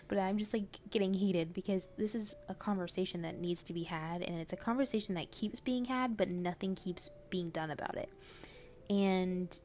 but 0.09 0.19
I'm 0.19 0.39
just 0.39 0.55
like 0.55 0.81
getting 0.91 1.13
heated 1.13 1.53
because 1.53 1.89
this 1.99 2.15
is 2.15 2.35
a 2.49 2.55
conversation 2.55 3.21
that 3.23 3.39
needs 3.39 3.63
to 3.65 3.75
be 3.75 3.83
had, 3.83 4.23
and 4.23 4.41
it's 4.41 4.55
a 4.55 4.57
conversation 4.57 5.15
that 5.17 5.31
keeps 5.31 5.61
being 5.61 5.85
had, 5.85 6.17
but 6.17 6.31
nothing 6.31 6.75
keeps 6.75 7.11
being 7.29 7.51
done 7.51 7.71
about 7.71 7.97
it. 7.97 8.09
And 8.89 9.59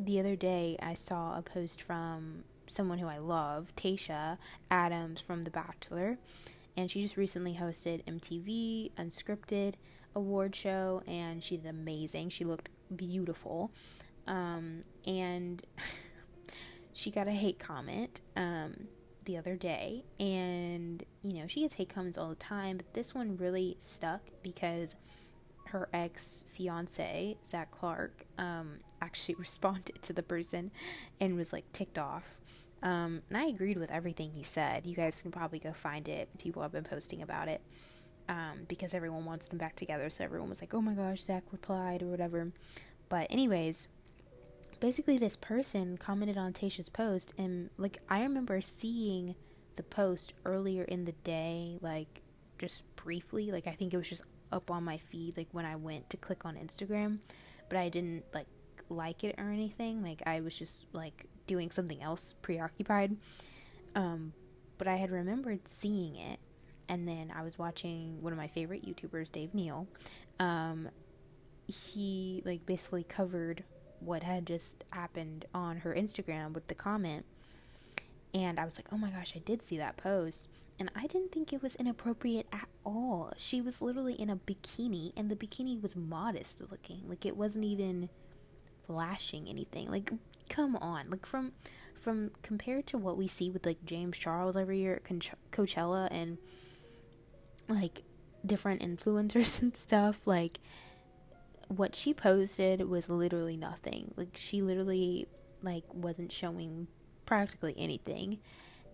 the 0.00 0.18
other 0.18 0.36
day 0.36 0.78
I 0.80 0.94
saw 0.94 1.36
a 1.36 1.42
post 1.42 1.82
from 1.82 2.44
someone 2.68 2.98
who 2.98 3.08
I 3.08 3.18
love, 3.18 3.74
Tayshia 3.76 4.38
Adams 4.70 5.20
from 5.20 5.44
The 5.44 5.50
Bachelor, 5.50 6.18
and 6.76 6.90
she 6.90 7.02
just 7.02 7.16
recently 7.16 7.54
hosted 7.54 8.04
MTV 8.04 8.92
Unscripted 8.96 9.74
award 10.14 10.54
show, 10.54 11.02
and 11.06 11.42
she 11.42 11.56
did 11.56 11.66
amazing. 11.66 12.30
She 12.30 12.44
looked 12.44 12.68
beautiful. 12.94 13.72
Um, 14.26 14.84
and 15.06 15.64
she 16.92 17.10
got 17.10 17.26
a 17.26 17.32
hate 17.32 17.58
comment 17.58 18.20
um, 18.36 18.88
the 19.24 19.36
other 19.36 19.56
day. 19.56 20.04
And, 20.20 21.02
you 21.22 21.34
know, 21.34 21.46
she 21.46 21.62
gets 21.62 21.74
hate 21.74 21.88
comments 21.88 22.18
all 22.18 22.28
the 22.28 22.34
time, 22.34 22.76
but 22.76 22.92
this 22.94 23.14
one 23.14 23.36
really 23.36 23.76
stuck 23.78 24.20
because 24.42 24.96
her 25.66 25.88
ex 25.92 26.44
fiance, 26.48 27.36
Zac 27.46 27.70
Clark, 27.70 28.24
um, 28.38 28.80
actually 29.00 29.34
responded 29.38 30.00
to 30.02 30.12
the 30.12 30.22
person 30.22 30.70
and 31.20 31.36
was 31.36 31.52
like 31.52 31.72
ticked 31.72 31.98
off. 31.98 32.38
Um, 32.82 33.22
and 33.28 33.36
I 33.36 33.46
agreed 33.46 33.78
with 33.78 33.90
everything 33.90 34.32
he 34.32 34.42
said. 34.42 34.86
You 34.86 34.94
guys 34.94 35.20
can 35.20 35.30
probably 35.30 35.58
go 35.58 35.72
find 35.72 36.08
it. 36.08 36.28
People 36.38 36.62
have 36.62 36.72
been 36.72 36.84
posting 36.84 37.22
about 37.22 37.48
it 37.48 37.60
um, 38.28 38.66
because 38.68 38.94
everyone 38.94 39.24
wants 39.24 39.46
them 39.46 39.58
back 39.58 39.74
together. 39.74 40.10
So 40.10 40.24
everyone 40.24 40.48
was 40.48 40.60
like, 40.60 40.74
oh 40.74 40.80
my 40.80 40.94
gosh, 40.94 41.22
Zac 41.22 41.44
replied 41.50 42.02
or 42.02 42.06
whatever. 42.06 42.52
But, 43.08 43.26
anyways, 43.30 43.88
basically, 44.80 45.18
this 45.18 45.36
person 45.36 45.96
commented 45.96 46.36
on 46.36 46.52
Tayshia's 46.52 46.90
post, 46.90 47.32
and 47.38 47.70
like, 47.78 47.98
I 48.08 48.22
remember 48.22 48.60
seeing 48.60 49.34
the 49.76 49.82
post 49.82 50.34
earlier 50.44 50.84
in 50.84 51.04
the 51.04 51.12
day, 51.12 51.78
like, 51.80 52.20
just 52.58 52.84
briefly. 52.96 53.50
Like, 53.50 53.66
I 53.66 53.72
think 53.72 53.94
it 53.94 53.96
was 53.96 54.08
just 54.08 54.22
up 54.52 54.70
on 54.70 54.84
my 54.84 54.98
feed, 54.98 55.36
like, 55.36 55.48
when 55.52 55.64
I 55.64 55.76
went 55.76 56.10
to 56.10 56.16
click 56.16 56.44
on 56.44 56.56
Instagram, 56.56 57.20
but 57.68 57.78
I 57.78 57.88
didn't 57.88 58.24
like 58.34 58.46
like 58.90 59.24
it 59.24 59.34
or 59.38 59.50
anything. 59.50 60.02
Like, 60.02 60.22
I 60.26 60.40
was 60.40 60.58
just 60.58 60.86
like 60.92 61.26
doing 61.48 61.72
something 61.72 62.00
else, 62.00 62.34
preoccupied. 62.40 63.16
Um, 63.96 64.32
but 64.78 64.86
I 64.86 64.94
had 64.94 65.10
remembered 65.10 65.66
seeing 65.66 66.14
it 66.14 66.38
and 66.88 67.06
then 67.06 67.32
I 67.34 67.42
was 67.42 67.58
watching 67.58 68.22
one 68.22 68.32
of 68.32 68.38
my 68.38 68.48
favorite 68.48 68.84
YouTubers, 68.84 69.30
Dave 69.30 69.54
Neal. 69.54 69.86
Um, 70.40 70.88
he 71.66 72.42
like 72.46 72.64
basically 72.64 73.04
covered 73.04 73.64
what 74.00 74.22
had 74.22 74.46
just 74.46 74.84
happened 74.90 75.44
on 75.52 75.78
her 75.78 75.94
Instagram 75.94 76.52
with 76.52 76.68
the 76.68 76.74
comment, 76.74 77.26
and 78.32 78.58
I 78.58 78.64
was 78.64 78.78
like, 78.78 78.86
oh 78.92 78.96
my 78.96 79.10
gosh, 79.10 79.34
I 79.36 79.40
did 79.40 79.62
see 79.62 79.76
that 79.78 79.96
post. 79.96 80.48
And 80.80 80.90
I 80.94 81.08
didn't 81.08 81.32
think 81.32 81.52
it 81.52 81.60
was 81.60 81.74
inappropriate 81.74 82.46
at 82.52 82.68
all. 82.86 83.32
She 83.36 83.60
was 83.60 83.82
literally 83.82 84.14
in 84.14 84.30
a 84.30 84.36
bikini, 84.36 85.12
and 85.16 85.28
the 85.28 85.36
bikini 85.36 85.80
was 85.80 85.96
modest 85.96 86.62
looking. 86.70 87.02
Like 87.08 87.26
it 87.26 87.36
wasn't 87.36 87.64
even 87.64 88.08
flashing 88.86 89.48
anything. 89.48 89.90
Like, 89.90 90.12
come 90.48 90.76
on. 90.76 91.10
Like 91.10 91.26
from 91.26 91.52
from 91.94 92.30
compared 92.42 92.86
to 92.86 92.98
what 92.98 93.16
we 93.16 93.26
see 93.26 93.50
with 93.50 93.66
like 93.66 93.84
James 93.84 94.18
Charles 94.18 94.56
every 94.56 94.78
year 94.78 94.94
at 94.94 95.04
Coachella 95.52 96.08
and 96.10 96.38
like 97.68 98.02
different 98.46 98.82
influencers 98.82 99.60
and 99.62 99.76
stuff 99.76 100.26
like 100.26 100.60
what 101.68 101.94
she 101.94 102.14
posted 102.14 102.88
was 102.88 103.08
literally 103.08 103.56
nothing. 103.56 104.14
Like 104.16 104.36
she 104.36 104.62
literally 104.62 105.26
like 105.62 105.84
wasn't 105.92 106.32
showing 106.32 106.88
practically 107.26 107.74
anything. 107.76 108.38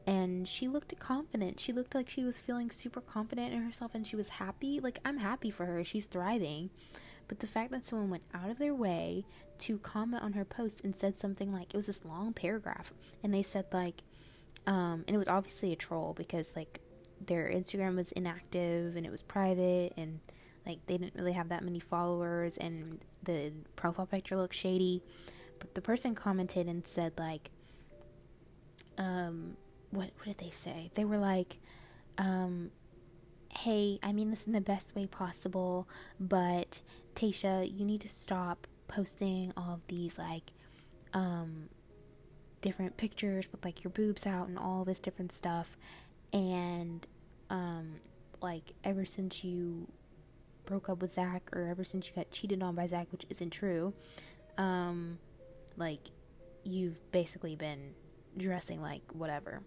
And 0.06 0.46
she 0.46 0.68
looked 0.68 0.98
confident. 0.98 1.60
She 1.60 1.72
looked 1.72 1.94
like 1.94 2.10
she 2.10 2.24
was 2.24 2.38
feeling 2.38 2.70
super 2.70 3.00
confident 3.00 3.54
in 3.54 3.62
herself 3.62 3.94
and 3.94 4.06
she 4.06 4.16
was 4.16 4.30
happy. 4.30 4.80
Like 4.80 4.98
i'm 5.04 5.18
happy 5.18 5.50
for 5.50 5.66
her. 5.66 5.84
She's 5.84 6.06
thriving 6.06 6.70
but 7.28 7.40
the 7.40 7.46
fact 7.46 7.70
that 7.70 7.84
someone 7.84 8.10
went 8.10 8.24
out 8.34 8.50
of 8.50 8.58
their 8.58 8.74
way 8.74 9.24
to 9.58 9.78
comment 9.78 10.22
on 10.22 10.32
her 10.34 10.44
post 10.44 10.82
and 10.84 10.94
said 10.94 11.18
something 11.18 11.52
like 11.52 11.72
it 11.72 11.76
was 11.76 11.86
this 11.86 12.04
long 12.04 12.32
paragraph 12.32 12.92
and 13.22 13.32
they 13.32 13.42
said 13.42 13.64
like 13.72 14.02
um 14.66 15.04
and 15.06 15.14
it 15.14 15.18
was 15.18 15.28
obviously 15.28 15.72
a 15.72 15.76
troll 15.76 16.14
because 16.14 16.54
like 16.56 16.80
their 17.26 17.48
Instagram 17.48 17.96
was 17.96 18.12
inactive 18.12 18.96
and 18.96 19.06
it 19.06 19.12
was 19.12 19.22
private 19.22 19.92
and 19.96 20.20
like 20.66 20.84
they 20.86 20.96
didn't 20.96 21.14
really 21.14 21.32
have 21.32 21.48
that 21.48 21.62
many 21.62 21.80
followers 21.80 22.56
and 22.56 23.00
the 23.22 23.52
profile 23.76 24.06
picture 24.06 24.36
looked 24.36 24.54
shady. 24.54 25.02
But 25.58 25.74
the 25.74 25.80
person 25.80 26.14
commented 26.14 26.66
and 26.66 26.86
said 26.86 27.12
like 27.18 27.50
um 28.98 29.56
what 29.90 30.10
what 30.16 30.26
did 30.26 30.38
they 30.38 30.50
say? 30.50 30.90
They 30.94 31.04
were 31.04 31.18
like 31.18 31.58
um 32.18 32.70
hey, 33.56 33.98
I 34.02 34.12
mean 34.12 34.30
this 34.30 34.46
in 34.46 34.52
the 34.52 34.60
best 34.60 34.94
way 34.94 35.06
possible, 35.06 35.88
but 36.18 36.80
Tayshia, 37.14 37.66
you 37.66 37.84
need 37.84 38.00
to 38.02 38.08
stop 38.08 38.66
posting 38.88 39.52
all 39.56 39.74
of 39.74 39.86
these 39.88 40.18
like 40.18 40.52
um 41.12 41.68
different 42.60 42.96
pictures 42.96 43.50
with 43.52 43.64
like 43.64 43.84
your 43.84 43.90
boobs 43.90 44.26
out 44.26 44.48
and 44.48 44.58
all 44.58 44.84
this 44.84 44.98
different 44.98 45.30
stuff 45.30 45.76
and 46.32 47.06
um, 47.50 47.94
like 48.42 48.72
ever 48.82 49.04
since 49.04 49.44
you 49.44 49.86
broke 50.66 50.88
up 50.88 51.00
with 51.00 51.12
Zac 51.12 51.42
or 51.54 51.66
ever 51.66 51.84
since 51.84 52.08
you 52.08 52.14
got 52.14 52.30
cheated 52.30 52.62
on 52.62 52.74
by 52.74 52.86
Zac, 52.86 53.06
which 53.12 53.24
isn't 53.30 53.50
true, 53.50 53.92
um, 54.58 55.18
like 55.76 56.10
you've 56.64 57.00
basically 57.12 57.54
been 57.54 57.94
dressing 58.36 58.82
like 58.82 59.02
whatever. 59.12 59.62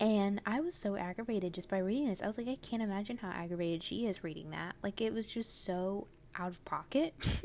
And 0.00 0.40
I 0.46 0.60
was 0.60 0.74
so 0.74 0.96
aggravated 0.96 1.52
just 1.52 1.68
by 1.68 1.78
reading 1.78 2.08
this. 2.08 2.22
I 2.22 2.26
was 2.26 2.38
like, 2.38 2.48
I 2.48 2.56
can't 2.56 2.82
imagine 2.82 3.18
how 3.18 3.28
aggravated 3.28 3.82
she 3.82 4.06
is 4.06 4.24
reading 4.24 4.50
that. 4.50 4.74
Like, 4.82 5.00
it 5.00 5.12
was 5.12 5.30
just 5.30 5.64
so 5.64 6.08
out 6.38 6.48
of 6.48 6.64
pocket. 6.64 7.14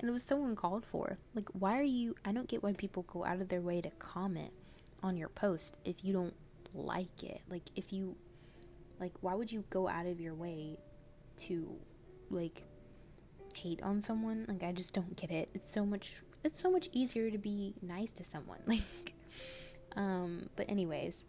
and 0.00 0.08
it 0.08 0.10
was 0.10 0.22
so 0.22 0.42
uncalled 0.42 0.86
for. 0.86 1.18
Like, 1.34 1.50
why 1.52 1.78
are 1.78 1.82
you. 1.82 2.16
I 2.24 2.32
don't 2.32 2.48
get 2.48 2.62
why 2.62 2.72
people 2.72 3.02
go 3.02 3.26
out 3.26 3.42
of 3.42 3.50
their 3.50 3.60
way 3.60 3.82
to 3.82 3.90
comment 3.98 4.54
on 5.02 5.16
your 5.16 5.28
post 5.28 5.76
if 5.84 6.04
you 6.04 6.12
don't 6.12 6.34
like 6.74 7.22
it. 7.22 7.40
Like 7.48 7.64
if 7.76 7.92
you 7.92 8.16
like 9.00 9.12
why 9.20 9.34
would 9.34 9.50
you 9.50 9.64
go 9.70 9.88
out 9.88 10.06
of 10.06 10.20
your 10.20 10.34
way 10.34 10.78
to 11.38 11.76
like 12.30 12.62
hate 13.56 13.82
on 13.82 14.02
someone? 14.02 14.46
Like 14.48 14.62
I 14.62 14.72
just 14.72 14.94
don't 14.94 15.16
get 15.16 15.30
it. 15.30 15.50
It's 15.54 15.72
so 15.72 15.84
much 15.84 16.22
it's 16.44 16.60
so 16.60 16.70
much 16.70 16.88
easier 16.92 17.30
to 17.30 17.38
be 17.38 17.74
nice 17.82 18.12
to 18.14 18.24
someone. 18.24 18.60
Like 18.66 19.14
um 19.96 20.48
but 20.56 20.70
anyways, 20.70 21.24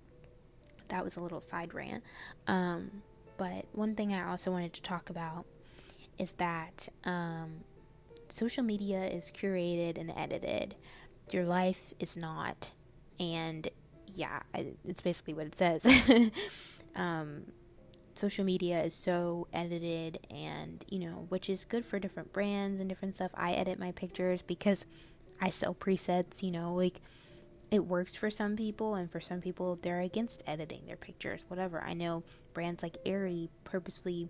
that 0.94 1.04
was 1.04 1.18
a 1.18 1.22
little 1.22 1.42
side 1.42 1.74
rant. 1.74 2.04
Um 2.48 3.04
but 3.36 3.66
one 3.72 3.96
thing 3.96 4.14
I 4.14 4.30
also 4.30 4.52
wanted 4.52 4.74
to 4.74 4.82
talk 4.82 5.10
about 5.10 5.46
is 6.18 6.34
that 6.34 6.88
um 7.04 7.64
social 8.30 8.64
media 8.64 9.06
is 9.06 9.32
curated 9.32 9.98
and 10.00 10.12
edited. 10.16 10.76
Your 11.32 11.46
life 11.46 11.94
is 12.00 12.18
not. 12.18 12.72
And 13.20 13.68
yeah, 14.16 14.42
I, 14.54 14.74
it's 14.86 15.02
basically 15.02 15.34
what 15.34 15.48
it 15.48 15.56
says. 15.56 15.86
um, 16.96 17.44
social 18.14 18.44
media 18.44 18.84
is 18.84 18.94
so 18.94 19.48
edited 19.54 20.20
and, 20.30 20.84
you 20.90 21.00
know, 21.00 21.26
which 21.30 21.50
is 21.50 21.66
good 21.66 21.86
for 21.86 22.00
different 22.00 22.34
brands 22.34 22.80
and 22.80 22.90
different 22.90 23.16
stuff. 23.16 23.32
I 23.36 23.54
edit 23.54 23.80
my 23.80 23.92
pictures 23.92 24.42
because 24.42 24.86
I 25.42 25.50
sell 25.50 25.76
presets, 25.76 26.44
you 26.44 26.52
know, 26.52 26.74
like 26.74 27.02
it 27.74 27.88
works 27.88 28.14
for 28.16 28.30
some 28.30 28.56
people 28.56 28.94
and 28.94 29.12
for 29.12 29.20
some 29.20 29.42
people 29.42 29.80
they're 29.82 30.02
against 30.02 30.44
editing 30.46 30.86
their 30.86 30.96
pictures, 30.96 31.44
whatever. 31.48 31.84
I 31.84 31.96
know 31.96 32.24
brands 32.54 32.84
like 32.84 33.00
Aerie 33.04 33.50
purposely 33.64 34.30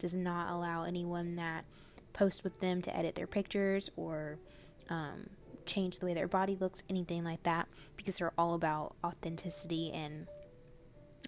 does 0.00 0.12
not 0.12 0.50
allow 0.50 0.82
anyone 0.82 1.36
that 1.36 1.64
posts 2.12 2.42
with 2.42 2.58
them 2.58 2.82
to 2.82 2.96
edit 2.96 3.14
their 3.14 3.28
pictures 3.28 3.90
or 3.94 4.40
um, 4.88 5.30
change 5.66 6.00
the 6.00 6.06
way 6.06 6.14
their 6.14 6.26
body 6.26 6.56
looks, 6.56 6.82
anything 6.90 7.22
like 7.22 7.44
that, 7.44 7.68
because 7.96 8.18
they're 8.18 8.32
all 8.36 8.54
about 8.54 8.96
authenticity 9.04 9.92
and, 9.92 10.26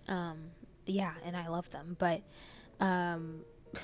um, 0.08 0.38
yeah, 0.84 1.12
and 1.24 1.36
I 1.36 1.46
love 1.46 1.70
them. 1.70 1.94
But, 1.96 2.22
um, 2.80 3.42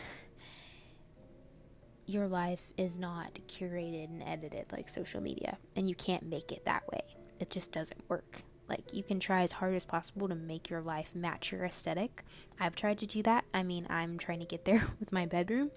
your 2.06 2.26
life 2.26 2.72
is 2.76 2.98
not 2.98 3.38
curated 3.46 4.06
and 4.06 4.20
edited 4.24 4.72
like 4.72 4.88
social 4.88 5.20
media, 5.20 5.58
and 5.76 5.88
you 5.88 5.94
can't 5.94 6.24
make 6.24 6.50
it 6.50 6.64
that 6.64 6.82
way. 6.90 7.17
It 7.40 7.50
just 7.50 7.72
doesn't 7.72 8.08
work. 8.08 8.42
Like, 8.68 8.92
you 8.92 9.02
can 9.02 9.18
try 9.18 9.42
as 9.42 9.52
hard 9.52 9.74
as 9.74 9.86
possible 9.86 10.28
to 10.28 10.34
make 10.34 10.68
your 10.68 10.82
life 10.82 11.14
match 11.14 11.52
your 11.52 11.64
aesthetic. 11.64 12.22
I've 12.60 12.76
tried 12.76 12.98
to 12.98 13.06
do 13.06 13.22
that. 13.22 13.46
I 13.54 13.62
mean, 13.62 13.86
I'm 13.88 14.18
trying 14.18 14.40
to 14.40 14.44
get 14.44 14.66
there 14.66 14.86
with 15.00 15.10
my 15.10 15.24
bedroom, 15.24 15.70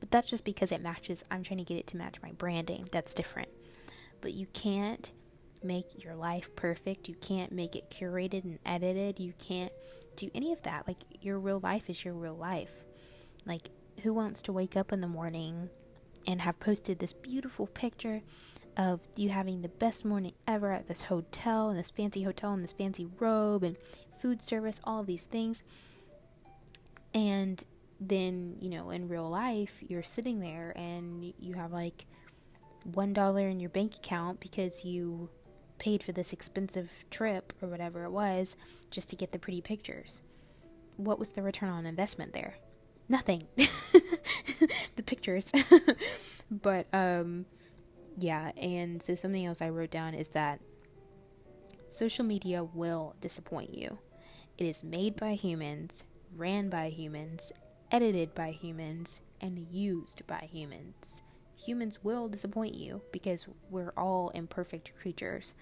but 0.00 0.10
that's 0.10 0.30
just 0.30 0.44
because 0.44 0.72
it 0.72 0.80
matches. 0.80 1.24
I'm 1.30 1.42
trying 1.42 1.58
to 1.58 1.64
get 1.64 1.76
it 1.76 1.86
to 1.88 1.98
match 1.98 2.22
my 2.22 2.32
branding. 2.32 2.88
That's 2.90 3.12
different 3.12 3.48
but 4.20 4.32
you 4.32 4.46
can't 4.52 5.12
make 5.62 6.04
your 6.04 6.14
life 6.14 6.54
perfect. 6.56 7.08
You 7.08 7.14
can't 7.16 7.52
make 7.52 7.74
it 7.74 7.90
curated 7.90 8.44
and 8.44 8.58
edited. 8.64 9.18
You 9.18 9.32
can't 9.38 9.72
do 10.16 10.30
any 10.34 10.52
of 10.52 10.62
that. 10.62 10.86
Like, 10.86 10.98
your 11.20 11.38
real 11.38 11.60
life 11.60 11.90
is 11.90 12.04
your 12.04 12.14
real 12.14 12.36
life. 12.36 12.84
Like, 13.46 13.70
who 14.02 14.14
wants 14.14 14.42
to 14.42 14.52
wake 14.52 14.76
up 14.76 14.92
in 14.92 15.00
the 15.00 15.08
morning 15.08 15.70
and 16.26 16.42
have 16.42 16.60
posted 16.60 16.98
this 16.98 17.12
beautiful 17.12 17.66
picture 17.66 18.22
of 18.78 19.00
you 19.16 19.28
having 19.28 19.62
the 19.62 19.68
best 19.68 20.04
morning 20.04 20.32
ever 20.46 20.72
at 20.72 20.86
this 20.86 21.04
hotel, 21.04 21.68
and 21.68 21.78
this 21.78 21.90
fancy 21.90 22.22
hotel, 22.22 22.52
and 22.52 22.62
this 22.62 22.72
fancy 22.72 23.06
robe, 23.18 23.64
and 23.64 23.76
food 24.08 24.40
service, 24.40 24.80
all 24.84 25.02
these 25.02 25.26
things. 25.26 25.64
And 27.12 27.62
then, 28.00 28.56
you 28.60 28.70
know, 28.70 28.90
in 28.90 29.08
real 29.08 29.28
life, 29.28 29.82
you're 29.86 30.04
sitting 30.04 30.38
there 30.38 30.72
and 30.76 31.34
you 31.40 31.54
have 31.54 31.72
like 31.72 32.06
one 32.84 33.12
dollar 33.12 33.48
in 33.48 33.58
your 33.58 33.70
bank 33.70 33.96
account 33.96 34.38
because 34.38 34.84
you 34.84 35.28
paid 35.78 36.02
for 36.02 36.12
this 36.12 36.32
expensive 36.32 37.04
trip 37.10 37.52
or 37.60 37.68
whatever 37.68 38.04
it 38.04 38.10
was 38.10 38.56
just 38.90 39.08
to 39.10 39.16
get 39.16 39.32
the 39.32 39.38
pretty 39.38 39.60
pictures. 39.60 40.22
What 40.96 41.18
was 41.18 41.30
the 41.30 41.42
return 41.42 41.70
on 41.70 41.86
investment 41.86 42.32
there? 42.32 42.56
Nothing. 43.08 43.48
the 43.56 45.02
pictures. 45.04 45.50
but 46.50 46.86
um 46.92 47.46
yeah, 48.18 48.50
and 48.56 49.00
so 49.02 49.14
something 49.14 49.46
else 49.46 49.62
I 49.62 49.68
wrote 49.68 49.90
down 49.90 50.14
is 50.14 50.28
that 50.30 50.60
social 51.90 52.24
media 52.24 52.64
will 52.64 53.14
disappoint 53.20 53.74
you. 53.74 53.98
It 54.56 54.64
is 54.64 54.82
made 54.82 55.16
by 55.16 55.34
humans, 55.34 56.04
ran 56.36 56.68
by 56.68 56.88
humans, 56.90 57.52
edited 57.92 58.34
by 58.34 58.50
humans, 58.50 59.20
and 59.40 59.66
used 59.70 60.26
by 60.26 60.48
humans. 60.50 61.22
Humans 61.64 62.00
will 62.02 62.28
disappoint 62.28 62.74
you 62.74 63.02
because 63.12 63.46
we're 63.70 63.92
all 63.96 64.30
imperfect 64.30 64.94
creatures. 64.96 65.54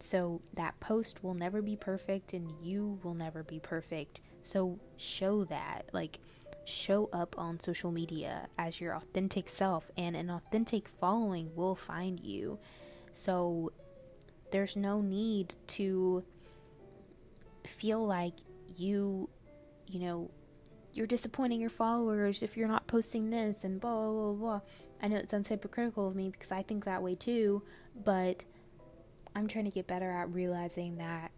So 0.00 0.40
that 0.54 0.80
post 0.80 1.22
will 1.22 1.34
never 1.34 1.62
be 1.62 1.76
perfect 1.76 2.32
and 2.32 2.50
you 2.60 2.98
will 3.04 3.14
never 3.14 3.44
be 3.44 3.60
perfect. 3.60 4.20
So 4.42 4.80
show 4.96 5.44
that. 5.44 5.84
Like, 5.92 6.18
show 6.64 7.08
up 7.12 7.34
on 7.38 7.60
social 7.60 7.90
media 7.90 8.48
as 8.58 8.80
your 8.80 8.94
authentic 8.94 9.48
self, 9.48 9.90
and 9.96 10.16
an 10.16 10.30
authentic 10.30 10.88
following 10.88 11.54
will 11.54 11.74
find 11.74 12.20
you. 12.20 12.58
So 13.12 13.72
there's 14.50 14.76
no 14.76 15.00
need 15.00 15.54
to 15.66 16.24
feel 17.64 18.06
like 18.06 18.34
you, 18.76 19.28
you 19.86 20.00
know, 20.00 20.30
you're 20.92 21.06
disappointing 21.06 21.60
your 21.60 21.70
followers 21.70 22.42
if 22.42 22.56
you're 22.56 22.68
not 22.68 22.86
posting 22.86 23.30
this 23.30 23.64
and 23.64 23.80
blah 23.80 23.94
blah 23.94 24.12
blah. 24.12 24.32
blah. 24.32 24.60
I 25.02 25.08
know 25.08 25.16
it 25.16 25.30
sounds 25.30 25.48
hypocritical 25.48 26.06
of 26.06 26.14
me 26.14 26.30
because 26.30 26.52
I 26.52 26.62
think 26.62 26.84
that 26.84 27.02
way 27.02 27.14
too, 27.16 27.62
but 28.04 28.44
I'm 29.34 29.48
trying 29.48 29.64
to 29.64 29.70
get 29.70 29.86
better 29.86 30.10
at 30.10 30.32
realizing 30.32 30.98
that 30.98 31.32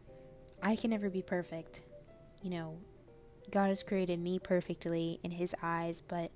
I 0.62 0.76
can 0.76 0.90
never 0.90 1.08
be 1.08 1.22
perfect. 1.22 1.82
You 2.42 2.50
know, 2.50 2.78
God 3.54 3.68
has 3.68 3.84
created 3.84 4.18
me 4.18 4.40
perfectly 4.40 5.20
in 5.22 5.30
His 5.30 5.54
eyes, 5.62 6.02
but 6.08 6.32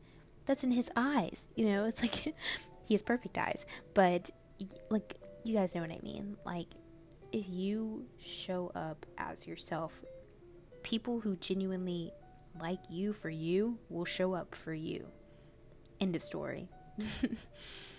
that's 0.46 0.62
in 0.62 0.70
His 0.70 0.88
eyes. 0.94 1.48
You 1.56 1.66
know, 1.66 1.84
it's 1.84 2.00
like 2.00 2.14
He 2.86 2.94
has 2.94 3.02
perfect 3.02 3.36
eyes, 3.36 3.66
but 3.92 4.30
like 4.88 5.18
you 5.42 5.54
guys 5.54 5.74
know 5.74 5.80
what 5.80 5.90
I 5.90 5.98
mean. 6.00 6.36
Like, 6.46 6.68
if 7.32 7.44
you 7.48 8.06
show 8.24 8.70
up 8.74 9.04
as 9.18 9.48
yourself, 9.48 10.00
people 10.84 11.20
who 11.20 11.34
genuinely 11.36 12.12
like 12.60 12.78
you 12.88 13.12
for 13.12 13.30
you 13.30 13.78
will 13.88 14.04
show 14.04 14.34
up 14.34 14.54
for 14.54 14.72
you. 14.72 15.08
End 16.00 16.14
of 16.14 16.22
story. 16.22 16.68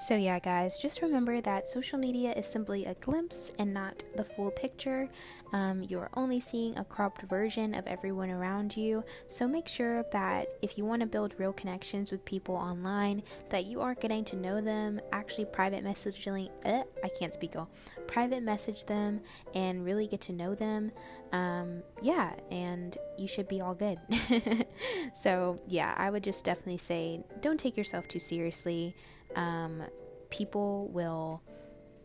So, 0.00 0.16
yeah, 0.16 0.38
guys, 0.38 0.78
just 0.78 1.02
remember 1.02 1.42
that 1.42 1.68
social 1.68 1.98
media 1.98 2.32
is 2.32 2.46
simply 2.46 2.86
a 2.86 2.94
glimpse 2.94 3.52
and 3.58 3.74
not 3.74 4.02
the 4.16 4.24
full 4.24 4.50
picture. 4.50 5.10
Um, 5.52 5.82
you're 5.82 6.08
only 6.14 6.40
seeing 6.40 6.78
a 6.78 6.84
cropped 6.86 7.20
version 7.28 7.74
of 7.74 7.86
everyone 7.86 8.30
around 8.30 8.78
you. 8.78 9.04
So, 9.28 9.46
make 9.46 9.68
sure 9.68 10.02
that 10.10 10.46
if 10.62 10.78
you 10.78 10.86
want 10.86 11.00
to 11.00 11.06
build 11.06 11.34
real 11.36 11.52
connections 11.52 12.10
with 12.10 12.24
people 12.24 12.54
online, 12.54 13.22
that 13.50 13.66
you 13.66 13.82
are 13.82 13.94
getting 13.94 14.24
to 14.24 14.36
know 14.36 14.62
them, 14.62 15.02
actually 15.12 15.44
private 15.44 15.84
messaging. 15.84 16.48
Uh, 16.64 16.84
I 17.04 17.08
can't 17.18 17.34
speak 17.34 17.54
all. 17.54 17.68
Private 18.06 18.42
message 18.42 18.86
them 18.86 19.20
and 19.54 19.84
really 19.84 20.06
get 20.06 20.22
to 20.22 20.32
know 20.32 20.54
them. 20.54 20.92
Um, 21.32 21.82
yeah, 22.00 22.36
and 22.50 22.96
you 23.18 23.28
should 23.28 23.48
be 23.48 23.60
all 23.60 23.74
good. 23.74 23.98
so, 25.14 25.60
yeah, 25.68 25.94
I 25.98 26.08
would 26.08 26.24
just 26.24 26.42
definitely 26.42 26.78
say 26.78 27.20
don't 27.42 27.60
take 27.60 27.76
yourself 27.76 28.08
too 28.08 28.18
seriously. 28.18 28.96
Um, 29.36 29.82
people 30.30 30.88
will 30.88 31.42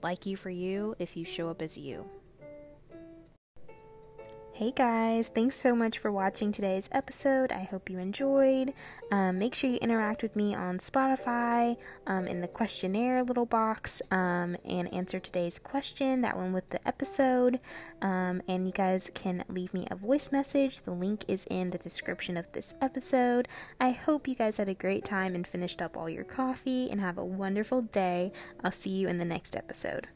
like 0.03 0.25
you 0.25 0.38
for 0.38 0.49
you 0.49 0.95
if 0.99 1.15
you 1.17 1.25
show 1.25 1.49
up 1.49 1.61
as 1.61 1.77
you. 1.77 2.09
Hey 4.55 4.71
guys, 4.71 5.27
thanks 5.27 5.57
so 5.57 5.75
much 5.75 5.99
for 5.99 6.09
watching 6.13 6.53
today's 6.53 6.87
episode. 6.93 7.51
I 7.51 7.63
hope 7.63 7.89
you 7.89 7.99
enjoyed. 7.99 8.73
Um, 9.11 9.37
make 9.37 9.53
sure 9.53 9.69
you 9.69 9.75
interact 9.79 10.23
with 10.23 10.33
me 10.33 10.55
on 10.55 10.77
Spotify 10.77 11.75
um, 12.07 12.25
in 12.25 12.39
the 12.39 12.47
questionnaire 12.47 13.21
little 13.21 13.45
box 13.45 14.01
um, 14.11 14.55
and 14.63 14.93
answer 14.93 15.19
today's 15.19 15.59
question, 15.59 16.21
that 16.21 16.37
one 16.37 16.53
with 16.53 16.69
the 16.69 16.87
episode. 16.87 17.59
Um, 18.01 18.41
and 18.47 18.65
you 18.65 18.71
guys 18.71 19.11
can 19.13 19.43
leave 19.49 19.73
me 19.73 19.87
a 19.91 19.95
voice 19.95 20.31
message. 20.31 20.83
The 20.83 20.93
link 20.93 21.25
is 21.27 21.45
in 21.47 21.71
the 21.71 21.77
description 21.77 22.37
of 22.37 22.49
this 22.53 22.75
episode. 22.79 23.49
I 23.81 23.91
hope 23.91 24.25
you 24.25 24.35
guys 24.35 24.55
had 24.55 24.69
a 24.69 24.73
great 24.73 25.03
time 25.03 25.35
and 25.35 25.45
finished 25.45 25.81
up 25.81 25.97
all 25.97 26.09
your 26.09 26.23
coffee 26.23 26.89
and 26.89 27.01
have 27.01 27.17
a 27.17 27.25
wonderful 27.25 27.81
day. 27.81 28.31
I'll 28.63 28.71
see 28.71 28.91
you 28.91 29.09
in 29.09 29.17
the 29.17 29.25
next 29.25 29.53
episode. 29.57 30.07